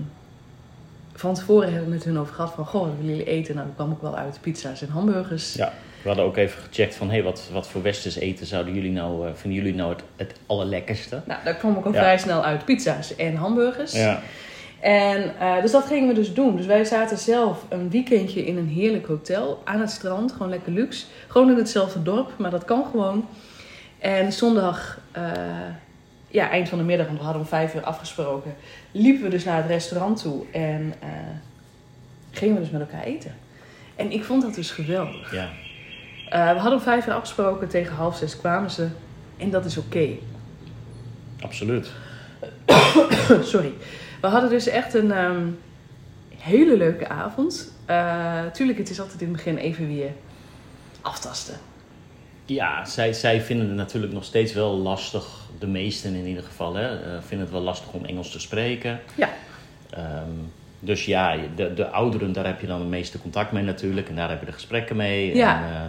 van 1.15 1.35
tevoren 1.35 1.73
hebben 1.73 1.89
we 1.89 1.95
het 1.95 2.05
met 2.05 2.15
hun 2.15 2.23
over 2.23 2.35
gehad 2.35 2.53
van, 2.55 2.67
goh, 2.67 2.87
willen 2.97 3.17
jullie 3.17 3.25
eten? 3.33 3.55
Nou, 3.55 3.67
dat 3.67 3.77
kwam 3.77 3.91
ook 3.91 4.03
wel 4.03 4.17
uit 4.17 4.39
pizza's 4.41 4.83
en 4.83 4.89
hamburgers. 4.89 5.55
Ja. 5.55 5.73
We 6.03 6.09
hadden 6.09 6.25
ook 6.27 6.37
even 6.37 6.63
gecheckt 6.63 6.95
van, 6.95 7.07
hé, 7.07 7.13
hey, 7.15 7.23
wat, 7.23 7.49
wat 7.53 7.69
voor 7.69 7.83
westers 7.83 8.17
eten 8.17 8.47
zouden 8.47 8.75
jullie 8.75 8.93
nou, 8.93 9.27
eh, 9.27 9.35
vinden 9.35 9.59
jullie 9.63 9.75
nou 9.75 9.93
het, 9.93 10.03
het 10.17 10.39
allerlekkerste? 10.47 11.21
Nou, 11.27 11.41
daar 11.45 11.55
kwam 11.55 11.77
ook 11.77 11.85
al 11.85 11.93
Ja. 11.93 11.99
vrij 11.99 12.19
snel 12.19 12.45
uit 12.45 12.65
pizza's 12.65 13.17
en 13.17 13.35
hamburgers. 13.35 13.93
Ja. 13.93 14.21
En 14.81 15.39
eh, 15.39 15.61
dus 15.61 15.71
dat 15.71 15.85
gingen 15.85 16.09
we 16.09 16.15
dus 16.15 16.35
doen. 16.35 16.57
Dus 16.57 16.67
wij 16.67 16.85
zaten 16.85 17.19
zelf 17.19 17.65
een 17.69 17.91
weekendje 17.91 18.45
in 18.45 18.57
een 18.57 18.69
heerlijk 18.69 19.07
hotel 19.07 19.63
aan 19.65 19.81
het 19.81 19.91
strand. 19.91 20.33
Gewoon 20.33 20.49
lekker 20.49 20.73
luxe. 20.73 21.07
Gewoon 21.27 21.51
in 21.51 21.57
hetzelfde 21.57 22.03
dorp, 22.03 22.33
maar 22.39 22.51
dat 22.51 22.65
kan 22.65 22.85
gewoon. 22.91 23.29
En 23.99 24.33
zondag, 24.33 25.01
eh, 25.13 25.33
ja, 26.29 26.51
eind 26.51 26.69
van 26.69 26.79
de 26.79 26.85
middag, 26.85 27.07
want 27.07 27.19
we 27.19 27.25
hadden 27.25 27.43
om 27.43 27.49
vijf 27.49 27.75
uur 27.75 27.83
afgesproken, 27.85 28.55
liepen 28.93 29.23
we 29.23 29.29
dus 29.29 29.45
naar 29.45 29.57
het 29.57 29.67
restaurant 29.67 30.23
toe 30.23 30.45
en 30.53 30.95
eh, 31.01 31.09
gingen 32.31 32.55
we 32.55 32.61
dus 32.61 32.71
met 32.71 32.81
elkaar 32.81 33.03
eten. 33.03 33.35
En 33.97 34.13
ik 34.13 34.25
vond 34.25 34.43
dat 34.43 34.55
dus 34.55 34.71
geweldig. 34.71 35.33
ja. 35.33 35.49
We 36.31 36.61
hadden 36.61 36.73
om 36.73 36.81
vijf 36.81 37.07
uur 37.07 37.13
afgesproken, 37.13 37.69
tegen 37.69 37.97
half 37.97 38.17
zes 38.17 38.37
kwamen 38.37 38.71
ze. 38.71 38.89
En 39.37 39.51
dat 39.51 39.65
is 39.65 39.77
oké. 39.77 40.09
Absoluut. 41.41 41.91
Sorry. 43.43 43.73
We 44.21 44.27
hadden 44.27 44.51
dus 44.51 44.67
echt 44.67 44.95
een 44.95 45.13
ehm, 45.13 45.47
hele 46.39 46.77
leuke 46.77 47.09
avond. 47.09 47.73
Eh, 47.87 48.47
tuurlijk, 48.53 48.79
het 48.79 48.91
is 48.91 49.01
altijd 49.01 49.21
in 49.21 49.27
het 49.27 49.37
begin 49.37 49.57
even 49.57 49.87
weer 49.87 50.11
aftasten. 51.01 51.55
Ja, 52.45 52.85
zij, 52.85 53.13
zij 53.13 53.41
vinden 53.41 53.67
het 53.67 53.77
natuurlijk 53.77 54.13
nog 54.13 54.25
steeds 54.25 54.53
wel 54.53 54.77
lastig, 54.77 55.27
de 55.59 55.67
meesten 55.67 56.15
in 56.15 56.27
ieder 56.27 56.43
geval, 56.43 56.75
hè, 56.75 57.01
eh, 57.01 57.21
vinden 57.21 57.47
het 57.47 57.51
wel 57.51 57.65
lastig 57.65 57.93
om 57.93 58.05
Engels 58.05 58.31
te 58.31 58.41
spreken. 58.41 59.01
Ja. 59.15 59.29
Ehm, 59.91 60.31
dus 60.81 61.05
ja, 61.05 61.37
de, 61.57 61.75
de 61.75 61.89
ouderen, 61.89 62.33
daar 62.33 62.47
heb 62.47 62.61
je 62.61 62.67
dan 62.67 62.81
het 62.81 62.89
meeste 62.89 63.19
contact 63.19 63.53
mee 63.53 63.63
natuurlijk. 63.63 64.09
En 64.09 64.17
daar 64.17 64.29
heb 64.29 64.41
je 64.41 64.47
de 64.47 64.53
gesprekken 64.53 64.97
mee. 64.97 65.35
Ja. 65.35 65.57
En 65.57 65.75
eh, 65.75 65.81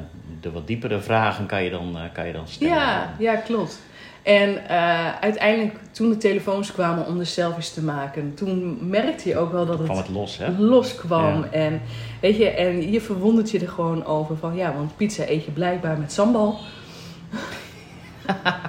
de 0.42 0.52
wat 0.52 0.68
diepere 0.68 1.00
vragen 1.02 1.46
kan 1.46 1.64
je 1.64 1.70
dan, 1.70 1.98
kan 2.14 2.28
je 2.28 2.34
dan 2.34 2.48
stellen. 2.48 2.74
Ja, 2.74 3.16
ja, 3.20 3.36
klopt. 3.36 3.80
En 4.28 4.68
eh, 4.70 5.16
uiteindelijk, 5.20 5.76
toen 5.92 6.10
de 6.10 6.18
telefoons 6.18 6.72
kwamen 6.72 7.06
om 7.06 7.18
de 7.18 7.26
selfies 7.26 7.74
te 7.74 7.84
maken, 7.84 8.34
toen 8.34 8.78
merkte 8.90 9.30
je 9.30 9.38
ook 9.38 9.52
wel 9.52 9.66
dat 9.66 9.80
het 9.80 9.98
het 9.98 10.10
los, 10.10 10.38
hè? 10.38 10.52
loskwam. 10.58 11.42
Ja. 11.42 11.50
En 11.52 11.82
weet 12.22 12.38
je, 12.38 12.50
en 12.50 12.92
je 12.92 13.02
verwondert 13.02 13.52
je 13.52 13.60
er 13.60 13.70
gewoon 13.70 14.06
over 14.06 14.38
van 14.38 14.56
ja, 14.56 14.74
want 14.74 14.96
pizza 14.96 15.24
eet 15.28 15.46
je 15.46 15.52
blijkbaar 15.52 15.98
met 15.98 16.12
sambal. 16.12 16.58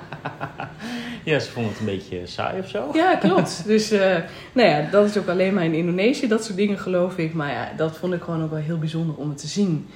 Ja, 1.24 1.38
ze 1.38 1.50
vonden 1.50 1.72
het 1.72 1.80
een 1.80 1.86
beetje 1.86 2.26
saai 2.26 2.60
of 2.60 2.68
zo. 2.68 2.90
Ja, 2.92 3.16
klopt. 3.16 3.62
Dus 3.66 3.90
eh, 3.90 4.16
nou 4.52 4.68
ja, 4.68 4.90
dat 4.90 5.06
is 5.06 5.18
ook 5.18 5.28
alleen 5.28 5.54
maar 5.54 5.64
in 5.64 5.74
Indonesië, 5.74 6.28
dat 6.28 6.44
soort 6.44 6.56
dingen 6.56 6.78
geloof 6.78 7.18
ik. 7.18 7.34
Maar 7.34 7.50
ja, 7.50 7.72
dat 7.76 7.96
vond 7.96 8.14
ik 8.14 8.22
gewoon 8.22 8.42
ook 8.42 8.50
wel 8.50 8.58
heel 8.58 8.78
bijzonder 8.78 9.16
om 9.16 9.28
het 9.28 9.38
te 9.38 9.46
zien. 9.46 9.88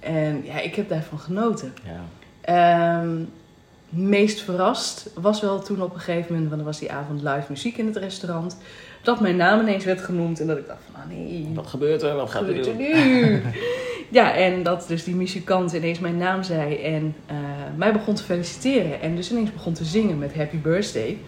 En 0.00 0.44
ja, 0.44 0.60
ik 0.60 0.74
heb 0.74 0.88
daarvan 0.88 1.18
genoten. 1.18 1.74
Ja. 1.84 2.04
Ehm, 2.40 3.16
meest 3.88 4.40
verrast 4.40 5.10
was 5.14 5.40
wel 5.40 5.62
toen 5.62 5.82
op 5.82 5.94
een 5.94 6.00
gegeven 6.00 6.32
moment, 6.32 6.48
want 6.48 6.60
er 6.60 6.66
was 6.66 6.78
die 6.78 6.92
avond 6.92 7.22
live 7.22 7.44
muziek 7.48 7.76
in 7.76 7.86
het 7.86 7.96
restaurant, 7.96 8.56
dat 9.02 9.20
mijn 9.20 9.36
naam 9.36 9.60
ineens 9.60 9.84
werd 9.84 10.00
genoemd 10.00 10.40
en 10.40 10.46
dat 10.46 10.58
ik 10.58 10.66
dacht 10.66 10.80
van, 10.92 11.00
ah 11.02 11.08
nee, 11.08 11.48
Wat 11.54 11.66
gebeurt 11.66 12.02
er? 12.02 12.14
Wat 12.14 12.30
gaat 12.30 12.42
er 12.42 12.46
gebeurt 12.46 12.66
er 12.66 12.74
nu? 12.74 13.42
ja, 14.18 14.34
en 14.34 14.62
dat 14.62 14.84
dus 14.88 15.04
die 15.04 15.14
muzikant 15.14 15.72
ineens 15.72 15.98
mijn 15.98 16.16
naam 16.16 16.42
zei 16.42 16.76
en 16.76 17.14
eh, 17.26 17.36
mij 17.76 17.92
begon 17.92 18.14
te 18.14 18.22
feliciteren 18.22 19.00
en 19.00 19.16
dus 19.16 19.30
ineens 19.30 19.52
begon 19.52 19.72
te 19.72 19.84
zingen 19.84 20.18
met 20.18 20.34
Happy 20.34 20.56
Birthday. 20.56 21.18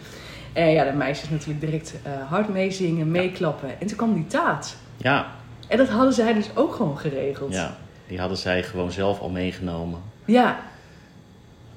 En 0.52 0.70
ja, 0.70 0.84
de 0.84 0.96
meisjes 0.96 1.28
natuurlijk 1.30 1.60
direct 1.60 1.94
eh, 2.02 2.12
hard 2.28 2.48
meezingen, 2.48 3.10
meeklappen. 3.10 3.80
En 3.80 3.86
toen 3.86 3.96
kwam 3.96 4.14
die 4.14 4.26
taart. 4.26 4.76
Ja, 4.96 5.26
En 5.68 5.76
dat 5.76 5.88
hadden 5.88 6.12
zij 6.12 6.32
dus 6.32 6.50
ook 6.54 6.74
gewoon 6.74 6.98
geregeld. 6.98 7.52
ja, 7.52 7.76
die 8.06 8.18
hadden 8.18 8.38
zij 8.38 8.62
gewoon 8.62 8.92
zelf 8.92 9.20
al 9.20 9.30
meegenomen. 9.30 10.00
ja, 10.24 10.60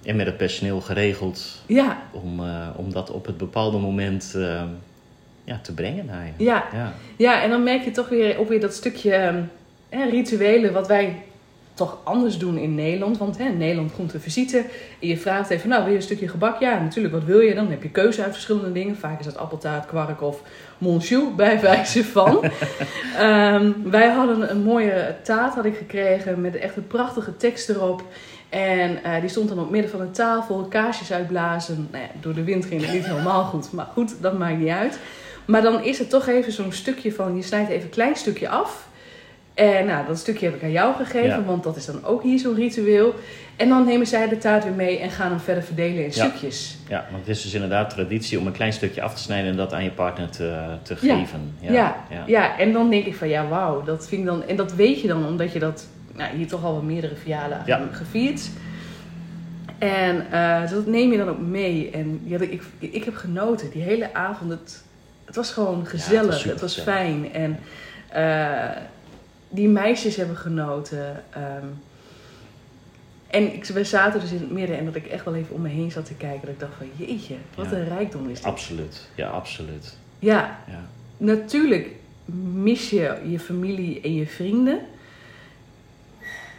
En 0.03 0.15
met 0.15 0.25
het 0.25 0.37
personeel 0.37 0.81
geregeld 0.81 1.61
ja, 1.65 2.01
om, 2.11 2.39
eh, 2.39 2.67
om 2.75 2.91
dat 2.93 3.11
op 3.11 3.25
het 3.25 3.37
bepaalde 3.37 3.77
moment 3.77 4.33
eh, 4.35 4.63
ja, 5.43 5.59
te 5.61 5.73
brengen 5.73 6.05
naar 6.05 6.25
je. 6.25 6.43
ja. 6.43 6.65
Ja. 6.73 6.93
Ja, 7.17 7.41
en 7.41 7.49
dan 7.49 7.63
merk 7.63 7.83
je 7.83 7.91
toch 7.91 8.09
weer 8.09 8.37
ook 8.37 8.49
weer 8.49 8.59
dat 8.59 8.73
stukje 8.73 9.13
ehm, 9.13 9.43
rituelen 9.89 10.73
wat 10.73 10.87
wij 10.87 11.23
toch 11.73 11.97
anders 12.03 12.37
doen 12.37 12.57
in 12.57 12.75
Nederland. 12.75 13.17
Want 13.17 13.37
hè, 13.37 13.45
in 13.45 13.57
Nederland 13.57 13.93
komt 13.93 14.13
een 14.13 14.21
visite 14.21 14.57
en 14.99 15.07
je 15.07 15.17
vraagt 15.17 15.49
even, 15.49 15.69
nou 15.69 15.81
wil 15.81 15.91
je 15.91 15.97
een 15.97 16.03
stukje 16.03 16.27
gebak? 16.27 16.59
Ja, 16.59 16.79
natuurlijk, 16.79 17.13
wat 17.13 17.23
wil 17.23 17.39
je? 17.39 17.55
Dan 17.55 17.69
heb 17.69 17.83
je 17.83 17.89
keuze 17.89 18.23
uit 18.23 18.33
verschillende 18.33 18.71
dingen. 18.71 18.97
Vaak 18.97 19.19
is 19.19 19.25
dat 19.25 19.37
appeltaart, 19.37 19.85
kwark 19.85 20.21
of 20.21 20.41
monchou, 20.77 21.33
bij 21.35 21.59
wijze 21.59 22.05
van. 22.05 22.41
Ehm, 23.17 23.71
wij 23.83 24.07
hadden 24.09 24.51
een 24.51 24.63
mooie 24.63 25.15
taart 25.23 25.55
had 25.55 25.65
ik 25.65 25.77
gekregen 25.77 26.41
met 26.41 26.55
echt 26.55 26.75
een 26.75 26.87
prachtige 26.87 27.37
tekst 27.37 27.69
erop. 27.69 28.03
En 28.53 29.03
eh, 29.03 29.19
die 29.19 29.29
stond 29.29 29.47
dan 29.49 29.57
op 29.57 29.63
het 29.63 29.71
midden 29.71 29.91
van 29.91 29.99
de 29.99 30.11
tafel, 30.11 30.65
kaarsjes 30.69 31.11
uitblazen. 31.11 31.87
Nou 31.91 32.03
ja, 32.03 32.09
door 32.19 32.33
de 32.33 32.43
wind 32.43 32.65
ging 32.65 32.81
het 32.81 32.93
niet 32.93 33.05
helemaal 33.05 33.43
goed, 33.43 33.71
maar 33.71 33.87
goed, 33.93 34.15
dat 34.21 34.37
maakt 34.37 34.57
niet 34.57 34.69
uit. 34.69 34.99
Maar 35.45 35.61
dan 35.61 35.83
is 35.83 35.99
het 35.99 36.09
toch 36.09 36.27
even 36.27 36.51
zo'n 36.51 36.71
stukje 36.71 37.13
van, 37.13 37.35
je 37.35 37.41
snijdt 37.41 37.69
even 37.69 37.83
een 37.83 37.89
klein 37.89 38.15
stukje 38.15 38.49
af. 38.49 38.87
En 39.53 39.85
nou, 39.85 40.07
dat 40.07 40.17
stukje 40.17 40.45
heb 40.45 40.55
ik 40.55 40.63
aan 40.63 40.71
jou 40.71 40.95
gegeven, 40.95 41.27
Ja. 41.29 41.43
want 41.43 41.63
dat 41.63 41.75
is 41.75 41.85
dan 41.85 42.05
ook 42.05 42.23
hier 42.23 42.39
zo'n 42.39 42.55
ritueel. 42.55 43.15
En 43.55 43.69
dan 43.69 43.85
nemen 43.85 44.07
zij 44.07 44.27
de 44.27 44.37
taart 44.37 44.63
weer 44.63 44.73
mee 44.73 44.99
en 44.99 45.09
gaan 45.11 45.29
hem 45.29 45.39
verder 45.39 45.63
verdelen 45.63 46.03
in 46.03 46.11
Ja. 46.13 46.25
stukjes. 46.27 46.77
Ja, 46.89 47.05
want 47.11 47.25
het 47.27 47.35
is 47.35 47.41
dus 47.43 47.53
inderdaad 47.53 47.89
traditie 47.89 48.39
om 48.39 48.47
een 48.47 48.53
klein 48.53 48.73
stukje 48.73 49.01
af 49.01 49.13
te 49.15 49.21
snijden 49.21 49.51
en 49.51 49.57
dat 49.57 49.73
aan 49.73 49.83
je 49.83 49.91
partner 49.91 50.29
te, 50.29 50.63
te 50.83 50.95
Ja. 51.01 51.15
geven. 51.15 51.55
Ja, 51.59 51.95
ja. 52.25 52.57
en 52.57 52.73
dan 52.73 52.89
denk 52.89 53.05
ik 53.05 53.15
van 53.15 53.27
ja, 53.29 53.47
wauw, 53.47 53.83
dat 53.83 54.07
vind 54.07 54.21
ik 54.21 54.27
dan. 54.27 54.43
En 54.47 54.55
dat 54.55 54.73
weet 54.73 55.01
je 55.01 55.07
dan 55.07 55.25
omdat 55.25 55.53
je 55.53 55.59
dat 55.59 55.87
nou, 56.15 56.35
hier 56.35 56.47
toch 56.47 56.63
al 56.63 56.71
wel 56.73 56.81
meerdere 56.81 57.15
verjaardagen 57.15 57.67
Ja. 57.67 57.87
gevierd. 57.91 58.49
En 59.77 60.31
eh, 60.31 60.69
dat 60.69 60.85
neem 60.85 61.11
je 61.11 61.17
dan 61.17 61.29
ook 61.29 61.39
mee. 61.39 61.89
En 61.91 62.21
ja, 62.23 62.39
ik, 62.39 62.63
ik 62.79 63.03
heb 63.03 63.15
genoten 63.15 63.69
die 63.69 63.81
hele 63.81 64.13
avond. 64.13 64.51
Het, 64.51 64.83
het 65.25 65.35
was 65.35 65.51
gewoon 65.51 65.85
gezellig, 65.85 66.43
het 66.43 66.61
was 66.61 66.79
fijn. 66.79 67.33
En 67.33 67.59
eh, 68.09 68.81
die 69.49 69.67
meisjes 69.67 70.15
hebben 70.15 70.35
genoten. 70.37 71.23
ehm, 71.29 71.65
en 73.27 73.53
ik, 73.53 73.65
we 73.65 73.83
zaten 73.83 74.19
dus 74.19 74.31
in 74.31 74.39
het 74.39 74.51
midden 74.51 74.77
en 74.77 74.85
dat 74.85 74.95
ik 74.95 75.05
echt 75.05 75.25
wel 75.25 75.35
even 75.35 75.55
om 75.55 75.61
me 75.61 75.69
heen 75.69 75.91
zat 75.91 76.05
te 76.05 76.13
kijken. 76.13 76.41
Dat 76.41 76.49
ik 76.49 76.59
dacht 76.59 76.73
van 76.77 76.87
jeetje, 76.95 77.35
wat 77.55 77.69
Ja. 77.69 77.77
een 77.77 77.87
rijkdom 77.87 78.29
is 78.29 78.37
dit. 78.37 78.45
Absoluut. 78.45 79.09
Ja, 79.15 79.29
absoluut. 79.29 79.97
Ja, 80.19 80.59
Ja. 80.67 80.79
natuurlijk 81.17 81.89
mis 82.53 82.89
je 82.89 83.17
je 83.27 83.39
familie 83.39 84.01
en 84.01 84.13
je 84.15 84.27
vrienden. 84.27 84.79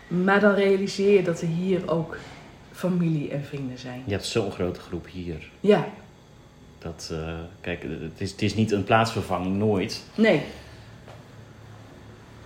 Maar 0.09 0.41
dan 0.41 0.55
realiseer 0.55 1.13
je 1.15 1.23
dat 1.23 1.41
er 1.41 1.47
hier 1.49 1.91
ook 1.91 2.17
familie 2.73 3.31
en 3.31 3.45
vrienden 3.45 3.79
zijn. 3.79 4.03
Je 4.05 4.13
hebt 4.13 4.25
zo'n 4.25 4.51
grote 4.51 4.81
groep 4.81 5.07
hier. 5.11 5.51
Ja, 5.61 5.87
Dat, 6.79 7.09
eh, 7.13 7.35
kijk, 7.61 7.83
het 7.83 8.21
is, 8.21 8.31
het 8.31 8.43
is 8.43 8.55
niet 8.55 8.71
een 8.71 8.85
plaatsvervanging, 8.85 9.57
nooit. 9.57 10.03
nee. 10.15 10.43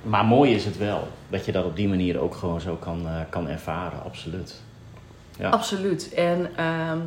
Maar 0.02 0.24
mooi 0.24 0.54
is 0.54 0.64
het 0.64 0.76
wel. 0.78 1.08
Dat 1.28 1.44
je 1.44 1.52
dat 1.52 1.64
op 1.64 1.76
die 1.76 1.88
manier 1.88 2.18
ook 2.18 2.34
gewoon 2.34 2.60
zo 2.60 2.74
kan, 2.74 3.06
eh, 3.06 3.20
kan 3.28 3.48
ervaren, 3.48 4.04
absoluut. 4.04 4.54
Ja. 5.38 5.48
Absoluut. 5.50 6.12
En 6.14 6.50
ehm 6.56 6.98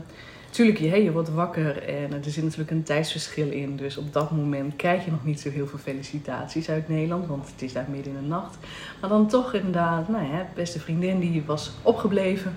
natuurlijk, 0.51 0.79
je, 0.79 1.03
je 1.03 1.12
wordt 1.12 1.34
wakker 1.34 1.84
en 1.84 2.13
er 2.13 2.31
zit 2.31 2.43
natuurlijk 2.43 2.72
een 2.72 2.84
tijdsverschil 2.84 3.50
in. 3.50 3.75
Dus 3.75 3.98
op 3.98 4.13
dat 4.13 4.31
moment 4.31 4.75
krijg 4.75 5.05
je 5.05 5.12
nog 5.12 5.25
niet 5.25 5.39
zo 5.39 5.50
heel 5.50 5.67
veel 5.67 5.79
felicitaties 5.79 6.70
uit 6.70 6.89
Nederland, 6.89 7.27
want 7.27 7.48
het 7.51 7.62
is 7.62 7.74
daar 7.74 7.88
midden 7.89 8.13
in 8.13 8.22
de 8.22 8.27
nacht. 8.27 8.58
Maar 9.01 9.10
dan 9.10 9.27
toch 9.27 9.53
inderdaad, 9.53 10.10
nou 10.10 10.25
ja, 10.25 10.48
beste 10.55 10.79
vriendin 10.79 11.20
die 11.20 11.43
was 11.46 11.72
opgebleven 11.81 12.55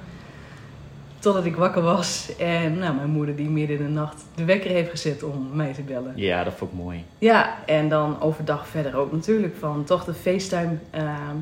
totdat 1.19 1.45
ik 1.45 1.57
wakker 1.57 1.83
was. 1.83 2.37
En 2.37 2.79
nou, 2.79 2.95
mijn 2.95 3.11
moeder 3.11 3.37
die 3.37 3.49
midden 3.49 3.79
in 3.79 3.85
de 3.85 3.91
nacht 3.91 4.25
de 4.35 4.45
wekker 4.45 4.71
heeft 4.71 4.91
gezet 4.91 5.23
om 5.23 5.49
mij 5.53 5.73
te 5.73 5.83
bellen. 5.83 6.13
ja, 6.17 6.45
dat 6.45 6.55
vond 6.55 6.73
ik 6.73 6.79
mooi. 6.79 7.05
Ja, 7.19 7.55
en 7.67 7.89
dan 7.89 8.21
overdag 8.21 8.67
verder 8.69 8.97
ook 8.97 9.13
natuurlijk 9.13 9.57
van 9.59 9.85
toch 9.85 10.05
de 10.05 10.15
FaceTime, 10.15 10.77
ehm, 10.91 11.37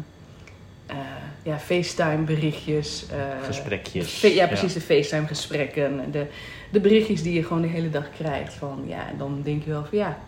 eh, 0.93 0.99
ja, 1.43 1.59
FaceTime 1.59 2.23
berichtjes. 2.25 3.07
eh, 3.11 3.45
Gesprekjes. 3.45 4.21
Ja, 4.21 4.47
precies, 4.47 4.73
de 4.73 4.81
FaceTime 4.81 5.27
gesprekken. 5.27 6.11
De, 6.11 6.27
de 6.71 6.81
berichtjes 6.81 7.23
die 7.23 7.33
je 7.35 7.45
gewoon 7.45 7.63
de 7.63 7.69
hele 7.69 7.91
dag 7.91 8.07
krijgt. 8.19 8.55
Van, 8.55 8.83
ja, 8.87 9.09
en 9.09 9.19
dan 9.19 9.41
denk 9.43 9.65
je 9.65 9.71
wel 9.71 9.85
van 9.85 9.99
ja, 9.99 10.19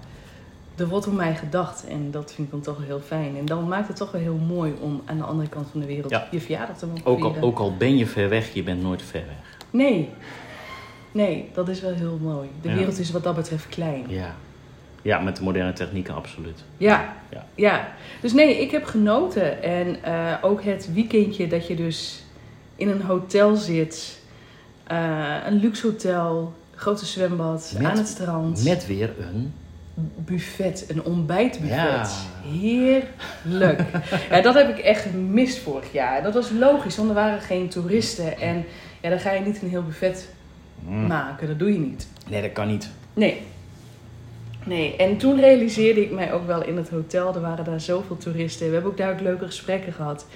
er 0.76 0.88
wordt 0.88 1.06
om 1.06 1.14
mij 1.14 1.34
gedacht. 1.34 1.86
En 1.86 2.10
dat 2.10 2.32
vind 2.32 2.46
ik 2.46 2.52
dan 2.52 2.60
toch 2.60 2.76
wel 2.76 2.86
heel 2.86 3.00
fijn. 3.06 3.36
En 3.38 3.44
dan 3.44 3.68
maakt 3.68 3.88
het 3.88 3.96
toch 3.96 4.10
wel 4.10 4.20
heel 4.20 4.36
mooi 4.46 4.74
om 4.80 5.02
aan 5.04 5.16
de 5.16 5.24
andere 5.24 5.48
kant 5.48 5.66
van 5.70 5.80
de 5.80 5.86
wereld 5.86 6.10
Ja. 6.10 6.28
je 6.30 6.40
verjaardag 6.40 6.76
te 6.78 6.86
mogen 6.86 7.06
Ook 7.06 7.24
al, 7.24 7.36
ook 7.40 7.58
al 7.58 7.76
ben 7.76 7.96
je 7.96 8.06
ver 8.06 8.28
weg, 8.28 8.54
je 8.54 8.62
bent 8.62 8.82
nooit 8.82 9.02
ver 9.02 9.22
weg. 9.26 9.56
Nee. 9.70 10.08
Nee, 11.12 11.50
dat 11.52 11.68
is 11.68 11.80
wel 11.80 11.94
heel 11.94 12.18
mooi. 12.22 12.48
De 12.60 12.74
wereld 12.74 12.98
is 12.98 13.10
wat 13.10 13.22
dat 13.22 13.34
betreft 13.34 13.68
klein. 13.68 14.04
Ja. 14.08 14.34
Ja, 15.04 15.18
met 15.18 15.36
de 15.36 15.42
moderne 15.42 15.72
technieken 15.72 16.14
absoluut. 16.14 16.64
Ja, 16.76 17.14
Ja. 17.30 17.44
ja. 17.54 17.88
Dus 18.20 18.32
nee, 18.32 18.60
ik 18.60 18.70
heb 18.70 18.84
genoten. 18.84 19.62
En 19.62 20.02
eh, 20.02 20.34
ook 20.42 20.62
het 20.62 20.88
weekendje 20.94 21.46
dat 21.46 21.66
je 21.66 21.76
dus 21.76 22.22
in 22.76 22.88
een 22.88 23.02
hotel 23.02 23.56
zit. 23.56 24.22
eh, 24.86 25.36
een 25.46 25.54
luxe 25.60 25.86
hotel, 25.86 26.52
grote 26.74 27.06
zwembad, 27.06 27.74
Met- 27.78 27.86
aan 27.90 27.96
het 27.96 28.08
strand. 28.08 28.64
Met 28.64 28.86
weer 28.86 29.10
een... 29.18 29.52
buffet, 30.16 30.84
een 30.88 31.02
ontbijtbuffet. 31.04 31.70
Ja. 31.76 32.06
Heerlijk. 32.58 33.80
ja, 34.30 34.40
dat 34.40 34.54
heb 34.54 34.68
ik 34.68 34.78
echt 34.78 35.02
gemist 35.02 35.58
vorig 35.58 35.92
jaar. 35.92 36.22
Dat 36.22 36.34
was 36.34 36.50
logisch, 36.50 36.96
want 36.96 37.08
er 37.08 37.14
waren 37.14 37.40
geen 37.40 37.68
toeristen. 37.68 38.38
En 38.40 38.64
ja, 39.00 39.08
dan 39.10 39.20
ga 39.20 39.30
je 39.32 39.40
niet 39.40 39.62
een 39.62 39.68
heel 39.68 39.84
buffet 39.84 40.28
Mm. 40.86 41.06
maken. 41.06 41.46
Dat 41.48 41.58
doe 41.58 41.72
je 41.72 41.78
niet. 41.78 42.08
Nee, 42.28 42.42
dat 42.42 42.52
kan 42.52 42.66
niet. 42.66 42.88
Nee. 43.14 43.42
Nee, 44.64 44.96
en 44.96 45.16
toen 45.16 45.40
realiseerde 45.40 46.02
ik 46.02 46.10
mij 46.10 46.32
ook 46.32 46.46
wel 46.46 46.64
in 46.64 46.76
het 46.76 46.88
hotel, 46.88 47.34
er 47.34 47.40
waren 47.40 47.64
daar 47.64 47.80
zoveel 47.80 48.16
toeristen. 48.16 48.66
We 48.66 48.72
hebben 48.72 48.90
ook 48.90 48.96
daar 48.96 49.12
ook 49.12 49.20
leuke 49.20 49.44
gesprekken 49.46 49.92
gehad. 49.92 50.26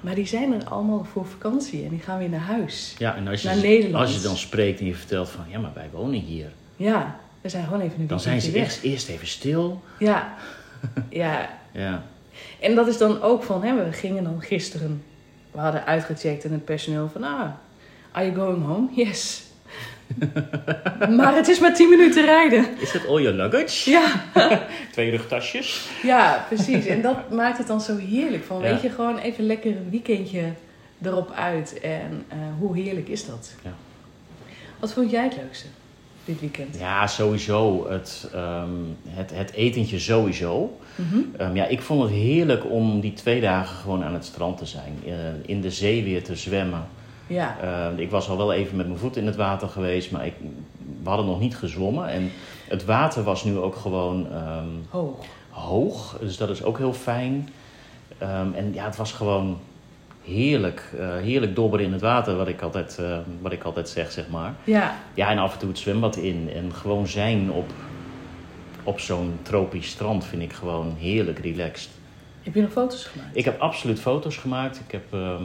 Maar 0.00 0.14
die 0.14 0.26
zijn 0.26 0.52
er 0.52 0.64
allemaal 0.68 1.04
voor 1.12 1.26
vakantie 1.26 1.84
en 1.84 1.88
die 1.90 2.00
gaan 2.00 2.18
weer 2.18 2.28
naar 2.28 2.40
huis. 2.40 2.94
Ja, 2.98 3.16
en 3.16 3.28
als 3.28 3.42
je, 3.42 3.48
Naar 3.48 3.56
Nederland. 3.56 4.04
als 4.06 4.14
je 4.14 4.20
dan 4.20 4.36
spreekt 4.36 4.80
en 4.80 4.86
je 4.86 4.94
vertelt 4.94 5.28
van... 5.28 5.44
Ja, 5.48 5.58
maar 5.58 5.70
wij 5.74 5.88
wonen 5.92 6.20
hier. 6.20 6.52
Ja, 6.76 7.16
we 7.40 7.48
zijn 7.48 7.64
gewoon 7.64 7.80
even 7.80 8.00
een 8.00 8.06
Dan 8.06 8.20
zijn 8.20 8.40
ze 8.40 8.50
weekendje 8.50 8.88
eerst, 8.88 8.92
eerst 9.06 9.08
even 9.08 9.26
stil. 9.26 9.82
weg. 9.98 10.08
Ja, 10.08 10.34
ja. 11.08 11.48
Ja. 11.72 12.02
En 12.60 12.74
dat 12.74 12.86
is 12.86 12.98
dan 12.98 13.22
ook 13.22 13.42
van, 13.42 13.62
hè, 13.62 13.84
we 13.84 13.92
gingen 13.92 14.24
dan 14.24 14.42
gisteren, 14.42 15.02
we 15.50 15.58
hadden 15.58 15.86
uitgecheckt 15.86 16.44
en 16.44 16.52
het 16.52 16.64
personeel 16.64 17.08
van, 17.12 17.22
ah, 17.24 17.40
are 18.12 18.26
you 18.32 18.34
going 18.34 18.64
home? 18.66 18.88
Yes. 18.94 19.42
maar 21.16 21.34
het 21.34 21.48
is 21.48 21.58
maar 21.58 21.74
10 21.74 21.88
minuten 21.88 22.24
rijden. 22.24 22.66
Is 22.78 22.92
dat 22.92 23.06
all 23.06 23.22
your 23.22 23.36
luggage? 23.36 23.90
Ja, 23.90 24.12
Twee 24.92 25.10
rugtasjes? 25.10 25.88
ja, 26.02 26.44
precies. 26.48 26.86
En 26.86 27.02
dat 27.02 27.30
maakt 27.30 27.58
het 27.58 27.66
dan 27.66 27.80
zo 27.80 27.96
heerlijk. 27.96 28.44
Van, 28.44 28.62
Ja. 28.62 28.70
weet 28.70 28.82
je, 28.82 28.90
gewoon 28.90 29.18
even 29.18 29.46
lekker 29.46 29.70
een 29.76 29.90
weekendje 29.90 30.42
erop 31.02 31.32
uit. 31.32 31.80
En 31.80 32.24
eh, 32.28 32.36
hoe 32.58 32.76
heerlijk 32.76 33.08
is 33.08 33.26
dat? 33.26 33.54
Ja. 33.62 33.72
Wat 34.78 34.92
vond 34.92 35.10
jij 35.10 35.24
het 35.24 35.36
leukste 35.42 35.66
dit 36.24 36.40
weekend? 36.40 36.76
Ja, 36.78 37.06
sowieso. 37.06 37.86
Het, 37.90 38.28
ehm, 38.32 38.68
het, 39.08 39.30
het 39.34 39.52
etentje 39.52 39.98
sowieso. 39.98 40.78
Mhm. 40.94 41.18
Ehm, 41.36 41.56
ja, 41.56 41.66
ik 41.66 41.80
vond 41.82 42.02
het 42.02 42.10
heerlijk 42.10 42.64
om 42.70 43.00
die 43.00 43.12
twee 43.12 43.40
dagen 43.40 43.76
gewoon 43.76 44.04
aan 44.04 44.14
het 44.14 44.24
strand 44.24 44.58
te 44.58 44.66
zijn. 44.66 44.98
eh, 45.06 45.12
in 45.46 45.60
de 45.60 45.70
zee 45.70 46.04
weer 46.04 46.22
te 46.24 46.36
zwemmen. 46.36 46.86
Ja, 47.26 47.56
Eh, 47.62 47.98
ik 47.98 48.10
was 48.10 48.28
al 48.28 48.36
wel 48.36 48.52
even 48.52 48.76
met 48.76 48.86
mijn 48.86 48.98
voet 48.98 49.16
in 49.16 49.26
het 49.26 49.36
water 49.36 49.68
geweest, 49.68 50.10
maar 50.10 50.26
ik, 50.26 50.34
we 51.02 51.08
hadden 51.08 51.26
nog 51.26 51.40
niet 51.40 51.56
gezwommen. 51.56 52.08
En 52.08 52.30
het 52.68 52.84
water 52.84 53.22
was 53.22 53.44
nu 53.44 53.58
ook 53.58 53.76
gewoon 53.76 54.26
ehm, 54.32 54.68
hoog. 54.90 55.24
hoog, 55.50 56.16
dus 56.20 56.36
dat 56.36 56.50
is 56.50 56.62
ook 56.62 56.78
heel 56.78 56.92
fijn. 56.92 57.48
Ehm, 58.18 58.52
en 58.54 58.72
ja, 58.74 58.84
het 58.84 58.96
was 58.96 59.12
gewoon 59.12 59.58
heerlijk. 60.24 60.90
eh, 60.98 61.16
heerlijk 61.16 61.54
dobberen 61.54 61.86
in 61.86 61.92
het 61.92 62.00
water, 62.00 62.36
wat 62.36 62.48
ik, 62.48 62.62
altijd, 62.62 62.98
wat 63.40 63.52
ik 63.52 63.62
altijd 63.62 63.88
zeg, 63.88 64.10
zeg 64.12 64.28
maar. 64.28 64.54
Ja, 64.64 64.94
Ja, 65.14 65.30
en 65.30 65.38
af 65.38 65.52
en 65.52 65.58
toe 65.58 65.68
het 65.68 65.78
zwembad 65.78 66.16
in. 66.16 66.50
En 66.54 66.72
gewoon 66.74 67.06
zijn 67.06 67.50
op, 67.52 67.70
op 68.82 69.00
zo'n 69.00 69.38
tropisch 69.42 69.88
strand 69.88 70.24
vind 70.24 70.42
ik 70.42 70.52
gewoon 70.52 70.94
heerlijk 70.98 71.38
relaxed. 71.38 71.90
heb 72.42 72.54
je 72.54 72.60
nog 72.60 72.72
foto's 72.72 73.04
gemaakt? 73.04 73.36
Ik 73.36 73.44
heb 73.44 73.60
absoluut 73.60 74.00
foto's 74.00 74.36
gemaakt. 74.36 74.80
Ik 74.86 74.92
heb 74.92 75.04
ehm, 75.12 75.44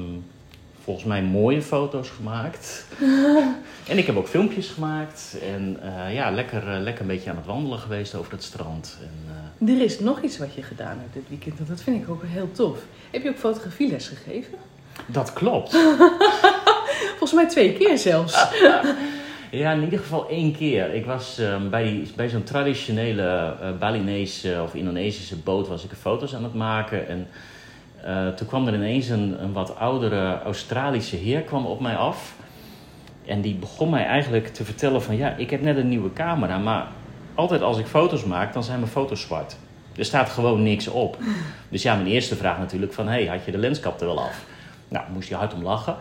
volgens 0.89 1.09
mij 1.09 1.23
mooie 1.23 1.61
foto's 1.61 2.09
gemaakt. 2.09 2.85
en 3.91 3.97
ik 3.97 4.05
heb 4.05 4.15
ook 4.17 4.27
filmpjes 4.27 4.67
gemaakt. 4.67 5.37
En 5.53 5.77
eh, 5.81 6.13
ja, 6.13 6.31
lekker, 6.31 6.67
eh, 6.73 6.81
lekker 6.81 7.01
een 7.01 7.07
beetje 7.07 7.29
aan 7.29 7.35
het 7.35 7.45
wandelen 7.45 7.79
geweest 7.79 8.15
over 8.15 8.31
het 8.31 8.43
strand. 8.43 8.97
En, 9.01 9.67
eh, 9.67 9.75
Er 9.75 9.81
is 9.81 9.99
nog 9.99 10.21
iets 10.21 10.37
wat 10.37 10.53
je 10.53 10.63
gedaan 10.63 10.97
hebt 10.99 11.13
dit 11.13 11.23
weekend. 11.27 11.59
En 11.59 11.65
dat 11.69 11.81
vind 11.81 12.03
ik 12.03 12.09
ook 12.09 12.23
heel 12.25 12.51
tof. 12.51 12.77
Heb 13.11 13.23
je 13.23 13.29
ook 13.29 13.37
fotografieles 13.37 14.07
gegeven? 14.07 14.57
dat 15.05 15.33
klopt. 15.33 15.71
Volgens 17.17 17.33
mij 17.33 17.47
twee 17.47 17.73
keer 17.73 17.97
zelfs. 17.97 18.45
Ja, 19.51 19.71
in 19.71 19.83
ieder 19.83 19.99
geval 19.99 20.29
één 20.29 20.55
keer. 20.55 20.93
Ik 20.93 21.05
was 21.05 21.39
ehm, 21.39 21.69
bij, 21.69 22.07
bij 22.15 22.29
zo'n 22.29 22.43
traditionele 22.43 23.55
Balinese 23.79 24.61
of 24.63 24.73
Indonesische 24.73 25.35
boot 25.35 25.67
was 25.67 25.83
ik 25.83 25.89
foto's 25.99 26.35
aan 26.35 26.43
het 26.43 26.53
maken. 26.53 27.07
En 27.07 27.27
eh, 28.03 28.27
toen 28.27 28.47
kwam 28.47 28.67
er 28.67 28.73
ineens 28.73 29.09
een, 29.09 29.43
een 29.43 29.53
wat 29.53 29.77
oudere 29.77 30.41
Australische 30.41 31.15
heer 31.15 31.41
kwam 31.41 31.65
op 31.65 31.79
mij 31.79 31.95
af. 31.95 32.35
En 33.25 33.41
die 33.41 33.55
begon 33.55 33.89
mij 33.89 34.05
eigenlijk 34.05 34.47
te 34.47 34.65
vertellen 34.65 35.01
van 35.01 35.17
ja, 35.17 35.29
ik 35.35 35.49
heb 35.49 35.61
net 35.61 35.77
een 35.77 35.89
nieuwe 35.89 36.13
camera, 36.13 36.57
maar 36.57 36.87
altijd 37.35 37.61
als 37.61 37.77
ik 37.77 37.85
foto's 37.85 38.23
maak, 38.23 38.53
dan 38.53 38.63
zijn 38.63 38.79
mijn 38.79 38.91
foto's 38.91 39.21
zwart. 39.21 39.57
Er 39.95 40.05
staat 40.05 40.29
gewoon 40.29 40.63
niks 40.63 40.87
op. 40.87 41.17
Dus 41.69 41.81
ja, 41.81 41.95
mijn 41.95 42.07
eerste 42.07 42.35
vraag 42.35 42.57
natuurlijk 42.57 42.93
van 42.93 43.07
hey, 43.07 43.25
had 43.25 43.45
je 43.45 43.51
de 43.51 43.57
lenskap 43.57 43.99
er 44.01 44.05
wel 44.05 44.19
af? 44.19 44.45
Nou, 44.87 45.05
moest 45.13 45.29
hij 45.29 45.37
hard 45.37 45.53
om 45.53 45.63
lachen. 45.63 45.95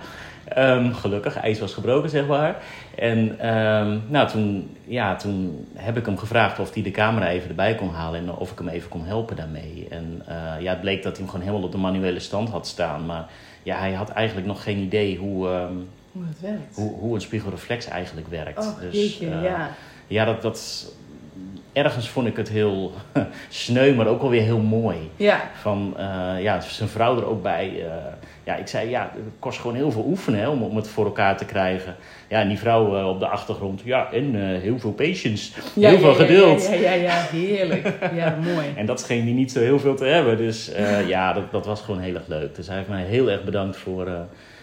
Ehm, 0.55 0.93
gelukkig, 0.93 1.37
ijs 1.37 1.59
was 1.59 1.73
gebroken, 1.73 2.11
zeg 2.11 2.26
maar. 2.26 2.57
En 2.95 3.38
ehm, 3.40 3.99
nou, 4.09 4.28
toen, 4.28 4.76
ja, 4.85 5.17
toen 5.17 5.67
heb 5.75 5.97
ik 5.97 6.07
hem 6.07 6.19
gevraagd 6.19 6.59
of 6.59 6.75
hij 6.75 6.83
de 6.83 6.90
camera 6.90 7.28
even 7.28 7.49
erbij 7.49 7.75
kon 7.75 7.90
halen 7.90 8.21
en 8.21 8.31
of 8.31 8.50
ik 8.50 8.59
hem 8.59 8.69
even 8.69 8.88
kon 8.88 9.05
helpen 9.05 9.37
daarmee. 9.37 9.87
En 9.90 10.23
eh, 10.26 10.62
ja, 10.62 10.71
het 10.71 10.81
bleek 10.81 11.02
dat 11.02 11.12
hij 11.12 11.21
hem 11.21 11.31
gewoon 11.31 11.47
helemaal 11.47 11.67
op 11.67 11.73
de 11.73 11.78
manuele 11.78 12.21
stand 12.21 12.49
had 12.49 12.67
staan. 12.67 13.07
Maar 13.07 13.26
ja, 13.62 13.78
hij 13.78 13.93
had 13.93 14.09
eigenlijk 14.09 14.47
nog 14.47 14.62
geen 14.62 14.78
idee 14.78 15.17
hoe, 15.17 15.49
ehm, 15.49 15.73
Hoe 16.12 16.25
het 16.28 16.40
werkt. 16.40 16.76
hoe, 16.76 16.93
hoe 16.99 17.14
een 17.14 17.21
spiegelreflex 17.21 17.87
eigenlijk 17.87 18.28
werkt. 18.28 18.67
Oh, 18.67 18.81
dus, 18.81 18.95
jeetje, 18.95 19.31
eh, 19.31 19.43
ja. 19.43 19.71
ja, 20.07 20.25
dat, 20.25 20.43
dat. 20.43 20.93
Ergens 21.78 22.08
vond 22.08 22.26
ik 22.26 22.37
het 22.37 22.49
heel 22.49 22.92
sneu, 23.49 23.94
maar 23.94 24.06
ook 24.06 24.23
alweer 24.23 24.42
heel 24.42 24.58
mooi. 24.58 24.97
Ja, 25.16 25.50
Van, 25.61 25.94
eh, 25.99 26.42
ja, 26.42 26.61
zijn 26.61 26.88
vrouw 26.88 27.16
er 27.16 27.26
ook 27.26 27.42
bij. 27.42 27.73
eh, 27.85 27.92
ja, 28.44 28.56
ik 28.56 28.66
zei, 28.66 28.88
ja, 28.88 29.11
het 29.14 29.23
kost 29.38 29.61
gewoon 29.61 29.76
heel 29.76 29.90
veel 29.90 30.04
oefenen 30.08 30.40
hè, 30.40 30.49
om, 30.49 30.62
om 30.62 30.76
het 30.76 30.88
voor 30.88 31.04
elkaar 31.04 31.37
te 31.37 31.44
krijgen. 31.44 31.97
Ja, 32.28 32.40
en 32.40 32.49
die 32.49 32.58
vrouw 32.58 32.99
eh, 32.99 33.08
op 33.08 33.18
de 33.18 33.26
achtergrond, 33.26 33.80
ja, 33.85 34.12
en 34.12 34.35
heel 34.61 34.78
veel 34.78 34.92
patience, 34.92 35.52
ja, 35.75 35.88
heel 35.88 35.99
ja, 35.99 36.04
veel 36.04 36.14
geduld. 36.14 36.66
Ja, 36.66 36.75
ja, 36.75 36.92
ja, 36.92 37.26
heerlijk. 37.30 37.92
Ja, 38.14 38.38
mooi. 38.54 38.66
En 38.76 38.87
dat 38.87 39.00
scheen 39.00 39.23
hij 39.23 39.32
niet 39.32 39.52
zo 39.52 39.61
heel 39.61 39.78
veel 39.78 39.94
te 39.94 40.04
hebben. 40.04 40.37
Dus 40.37 40.70
ja, 41.06 41.32
dat, 41.32 41.50
dat 41.50 41.66
was 41.66 41.80
gewoon 41.80 42.00
heel 42.00 42.14
erg 42.14 42.26
leuk. 42.26 42.54
Dus 42.54 42.66
hij 42.66 42.76
heeft 42.76 42.88
mij 42.88 43.04
heel 43.04 43.30
erg 43.30 43.44
bedankt 43.44 43.76
voor, 43.76 44.08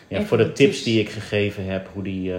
ja, 0.07 0.21
voor 0.21 0.37
de 0.37 0.51
tips 0.51 0.83
die 0.83 0.99
ik 0.99 1.09
gegeven 1.09 1.65
heb. 1.65 1.87
Hoe 1.93 2.03
die, 2.03 2.33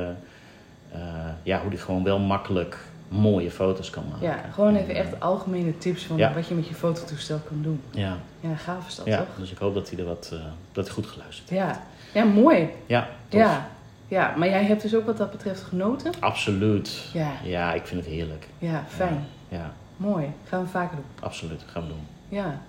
ja, 1.42 1.60
hoe 1.60 1.70
die 1.70 1.78
gewoon 1.78 2.04
wel 2.04 2.18
makkelijk 2.18 2.78
mooie 3.08 3.50
foto's 3.50 3.90
kan 3.90 4.04
maken. 4.10 4.26
Ja, 4.26 4.44
gewoon 4.52 4.76
even 4.76 4.94
echt 4.94 5.20
algemene 5.20 5.78
tips 5.78 6.04
van 6.04 6.16
Ja. 6.16 6.32
wat 6.34 6.48
je 6.48 6.54
met 6.54 6.68
je 6.68 6.74
fototoestel 6.74 7.38
kan 7.48 7.62
doen. 7.62 7.80
Ja, 7.90 8.16
Ja, 8.40 8.54
gaaf 8.56 8.86
is 8.88 8.94
dat 8.94 9.06
ja 9.06 9.16
toch? 9.18 9.26
dus 9.38 9.50
ik 9.50 9.58
hoop 9.58 9.74
dat 9.74 9.90
hij 9.90 9.98
er 9.98 10.04
wat, 10.04 10.30
eh, 10.32 10.38
dat 10.72 10.84
hij 10.84 10.94
goed 10.94 11.06
geluisterd 11.06 11.48
Ja, 11.50 11.82
ja 12.14 12.24
mooi. 12.24 12.68
Ja, 12.86 13.08
tof. 13.28 13.40
Ja. 13.40 13.68
ja, 14.08 14.34
maar 14.36 14.48
jij 14.48 14.64
hebt 14.64 14.82
dus 14.82 14.94
ook 14.94 15.06
wat 15.06 15.16
dat 15.16 15.30
betreft 15.30 15.62
genoten? 15.62 16.12
Absoluut. 16.20 17.10
Ja, 17.12 17.32
Ja, 17.44 17.72
ik 17.72 17.86
vind 17.86 18.04
het 18.04 18.10
heerlijk. 18.14 18.46
ja, 18.58 18.84
fijn. 18.88 19.24
Ja, 19.48 19.72
Mooi. 19.96 20.26
Gaan 20.48 20.62
we 20.62 20.68
vaker 20.68 20.96
doen. 20.96 21.04
absoluut. 21.20 21.62
Gaan 21.66 21.82
we 21.82 21.88
doen. 21.88 22.06
Ja. 22.28 22.60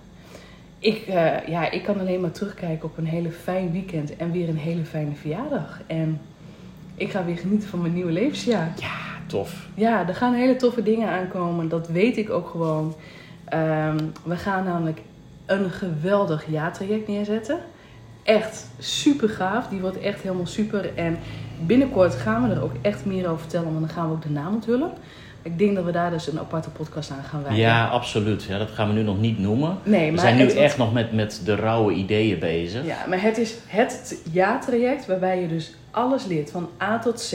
Ik, 0.78 1.06
eh, 1.06 1.48
ja, 1.48 1.70
ik 1.70 1.82
kan 1.82 2.00
alleen 2.00 2.20
maar 2.20 2.30
terugkijken 2.30 2.84
op 2.88 2.98
een 2.98 3.06
hele 3.06 3.30
fijn 3.30 3.72
weekend 3.72 4.16
en 4.16 4.32
weer 4.32 4.48
een 4.48 4.56
hele 4.58 4.84
fijne 4.84 5.14
verjaardag. 5.14 5.80
En 5.86 6.20
ik 6.94 7.10
ga 7.10 7.24
weer 7.24 7.36
genieten 7.38 7.68
van 7.68 7.80
mijn 7.80 7.94
nieuwe 7.94 8.12
levensjaar. 8.12 8.72
Tof. 9.28 9.66
Ja, 9.74 10.08
er 10.08 10.14
gaan 10.14 10.34
hele 10.34 10.56
toffe 10.56 10.82
dingen 10.82 11.08
aankomen. 11.08 11.68
Dat 11.68 11.88
weet 11.88 12.16
ik 12.16 12.30
ook 12.30 12.48
gewoon. 12.48 12.94
Ehm, 13.44 13.98
we 14.24 14.36
gaan 14.36 14.64
namelijk 14.64 15.00
een 15.46 15.70
geweldig 15.70 16.44
jaartraject 16.50 17.08
neerzetten. 17.08 17.58
Echt 18.22 18.66
super 18.78 19.28
gaaf. 19.28 19.66
Die 19.68 19.80
wordt 19.80 19.98
echt 20.00 20.20
helemaal 20.22 20.46
super. 20.46 20.90
En 20.96 21.18
binnenkort 21.66 22.14
gaan 22.14 22.48
we 22.48 22.54
er 22.54 22.62
ook 22.62 22.72
echt 22.82 23.04
meer 23.04 23.26
over 23.28 23.40
vertellen. 23.40 23.66
Want 23.72 23.80
dan 23.80 23.88
gaan 23.88 24.06
we 24.08 24.14
ook 24.14 24.22
de 24.22 24.30
naam 24.30 24.54
onthullen. 24.54 24.90
Ik 25.42 25.58
denk 25.58 25.74
dat 25.76 25.84
we 25.84 25.90
daar 25.92 26.10
dus 26.10 26.26
een 26.32 26.38
aparte 26.38 26.70
podcast 26.70 27.10
aan 27.10 27.22
gaan 27.30 27.42
wijden. 27.42 27.58
Ja, 27.60 27.86
absoluut. 27.88 28.42
Ja, 28.44 28.58
dat 28.58 28.70
gaan 28.70 28.88
we 28.88 28.94
nu 28.94 29.02
nog 29.02 29.20
niet 29.20 29.38
noemen. 29.38 29.78
Nee, 29.82 30.06
We 30.06 30.10
maar 30.12 30.20
zijn 30.24 30.36
nu 30.36 30.42
wordt- 30.44 30.56
echt 30.58 30.78
nog 30.78 30.92
met, 30.92 31.12
met 31.12 31.40
de 31.44 31.54
rauwe 31.54 31.92
ideeën 31.92 32.38
bezig. 32.38 32.86
Ja, 32.86 32.96
maar 33.08 33.22
het 33.22 33.38
is 33.38 33.54
het 33.66 34.04
t- 34.24 34.32
jaartraject 34.32 35.06
waarbij 35.06 35.40
je 35.40 35.48
dus 35.48 35.74
alles 35.90 36.24
leert, 36.26 36.50
van 36.50 36.68
A 36.82 36.98
tot 36.98 37.20
Z. 37.20 37.32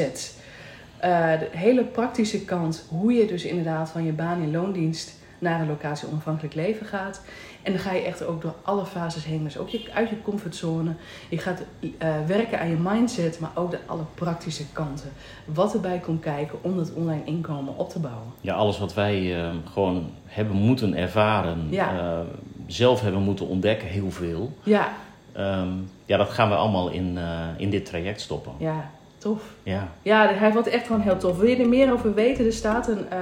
Eh, 1.03 1.39
de 1.39 1.47
hele 1.51 1.83
praktische 1.83 2.45
kant, 2.45 2.85
hoe 2.89 3.13
je 3.13 3.25
dus 3.25 3.43
inderdaad 3.45 3.89
van 3.89 4.05
je 4.05 4.11
baan 4.11 4.41
in 4.41 4.51
loondienst 4.51 5.13
naar 5.39 5.61
een 5.61 5.67
locatie 5.67 6.07
onafhankelijk 6.07 6.55
leven 6.55 6.85
gaat. 6.85 7.21
En 7.61 7.71
dan 7.71 7.81
ga 7.81 7.91
je 7.93 8.01
echt 8.01 8.25
ook 8.25 8.41
door 8.41 8.53
alle 8.61 8.85
fases 8.85 9.25
heen. 9.25 9.43
Dus 9.43 9.57
ook 9.57 9.69
je, 9.69 9.89
uit 9.93 10.09
je 10.09 10.21
comfortzone. 10.21 10.91
Je 11.29 11.37
gaat 11.37 11.61
eh, 11.97 12.09
werken 12.27 12.59
aan 12.59 12.69
je 12.69 12.75
mindset, 12.75 13.39
maar 13.39 13.51
ook 13.53 13.71
de 13.71 13.77
alle 13.85 14.03
praktische 14.15 14.63
kanten. 14.73 15.09
Wat 15.45 15.73
erbij 15.73 15.97
komt 15.99 16.21
kijken 16.21 16.57
om 16.61 16.77
dat 16.77 16.93
online 16.93 17.21
inkomen 17.25 17.77
op 17.77 17.89
te 17.89 17.99
bouwen. 17.99 18.27
Ja, 18.41 18.53
alles 18.53 18.79
wat 18.79 18.93
wij 18.93 19.41
eh, 19.43 19.49
gewoon 19.73 20.09
hebben 20.25 20.55
moeten 20.55 20.95
ervaren, 20.95 21.67
Ja. 21.69 22.23
zelf 22.67 23.01
hebben 23.01 23.21
moeten 23.21 23.47
ontdekken, 23.47 23.87
heel 23.87 24.11
veel. 24.11 24.53
Ja, 24.63 24.93
Ehm, 25.33 25.69
ja, 26.05 26.17
dat 26.17 26.29
gaan 26.29 26.49
we 26.49 26.55
allemaal 26.55 26.89
in, 26.89 27.17
in 27.57 27.69
dit 27.69 27.85
traject 27.85 28.21
stoppen. 28.21 28.51
ja, 28.57 28.89
tof. 29.23 29.41
Ja, 29.63 29.87
Ja, 30.01 30.33
hij 30.33 30.51
wordt 30.51 30.67
echt 30.67 30.85
gewoon 30.85 31.01
heel 31.01 31.17
tof. 31.17 31.37
Wil 31.37 31.49
je 31.49 31.55
er 31.55 31.67
meer 31.69 31.93
over 31.93 32.13
weten? 32.13 32.45
Er 32.45 32.53
staat 32.53 32.87
een, 32.87 33.09
eh, 33.09 33.17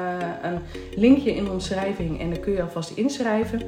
een 0.51 0.57
linkje 0.95 1.35
in 1.35 1.43
de 1.43 1.51
omschrijving 1.51 2.19
en 2.19 2.29
daar 2.29 2.39
kun 2.39 2.53
je 2.53 2.61
alvast 2.61 2.91
inschrijven. 2.95 3.61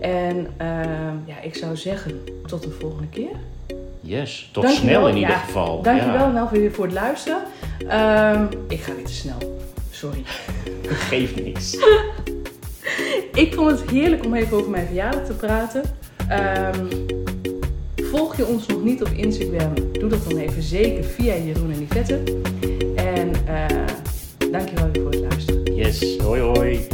En 0.00 0.46
ehm, 0.56 1.14
ja, 1.24 1.40
ik 1.42 1.54
zou 1.54 1.76
zeggen, 1.76 2.20
tot 2.46 2.62
de 2.62 2.70
volgende 2.70 3.08
keer. 3.08 3.36
yes. 4.00 4.48
Tot 4.52 4.62
Dankjewel. 4.62 4.94
snel 4.94 5.08
in 5.08 5.14
ieder 5.16 5.30
Ja, 5.30 5.36
geval. 5.38 5.82
Dankjewel 5.82 6.14
Ja, 6.26 6.30
Nel 6.32 6.48
weer 6.50 6.72
voor 6.72 6.84
het 6.84 6.94
luisteren. 6.94 7.42
Ehm, 7.88 8.44
ik 8.68 8.80
ga 8.80 8.94
weer 8.94 9.04
te 9.04 9.12
snel. 9.12 9.58
Sorry. 9.90 10.22
geeft 11.10 11.42
niks. 11.44 11.76
Ik 13.34 13.54
vond 13.54 13.70
het 13.80 13.90
heerlijk 13.90 14.24
om 14.24 14.34
even 14.34 14.56
over 14.56 14.70
mijn 14.70 14.86
verjaardag 14.86 15.24
te 15.24 15.32
praten. 15.32 15.82
Ehm, 16.28 16.86
volg 18.16 18.36
je 18.36 18.46
ons 18.46 18.66
nog 18.66 18.84
niet 18.84 19.02
op 19.02 19.08
Instagram? 19.08 19.74
Doe 19.92 20.08
dat 20.08 20.24
dan 20.28 20.38
even 20.38 20.62
zeker 20.62 21.04
via 21.04 21.34
Jeroen 21.34 21.72
en 21.72 21.80
Yvette. 21.80 22.22
En 22.94 23.30
eh 23.46 23.86
dankjewel 24.50 24.90
weer 24.92 25.02
voor 25.02 25.10
het 25.10 25.20
luisteren. 25.20 25.74
Yes, 25.74 26.18
hoi 26.18 26.40
hoi. 26.40 26.93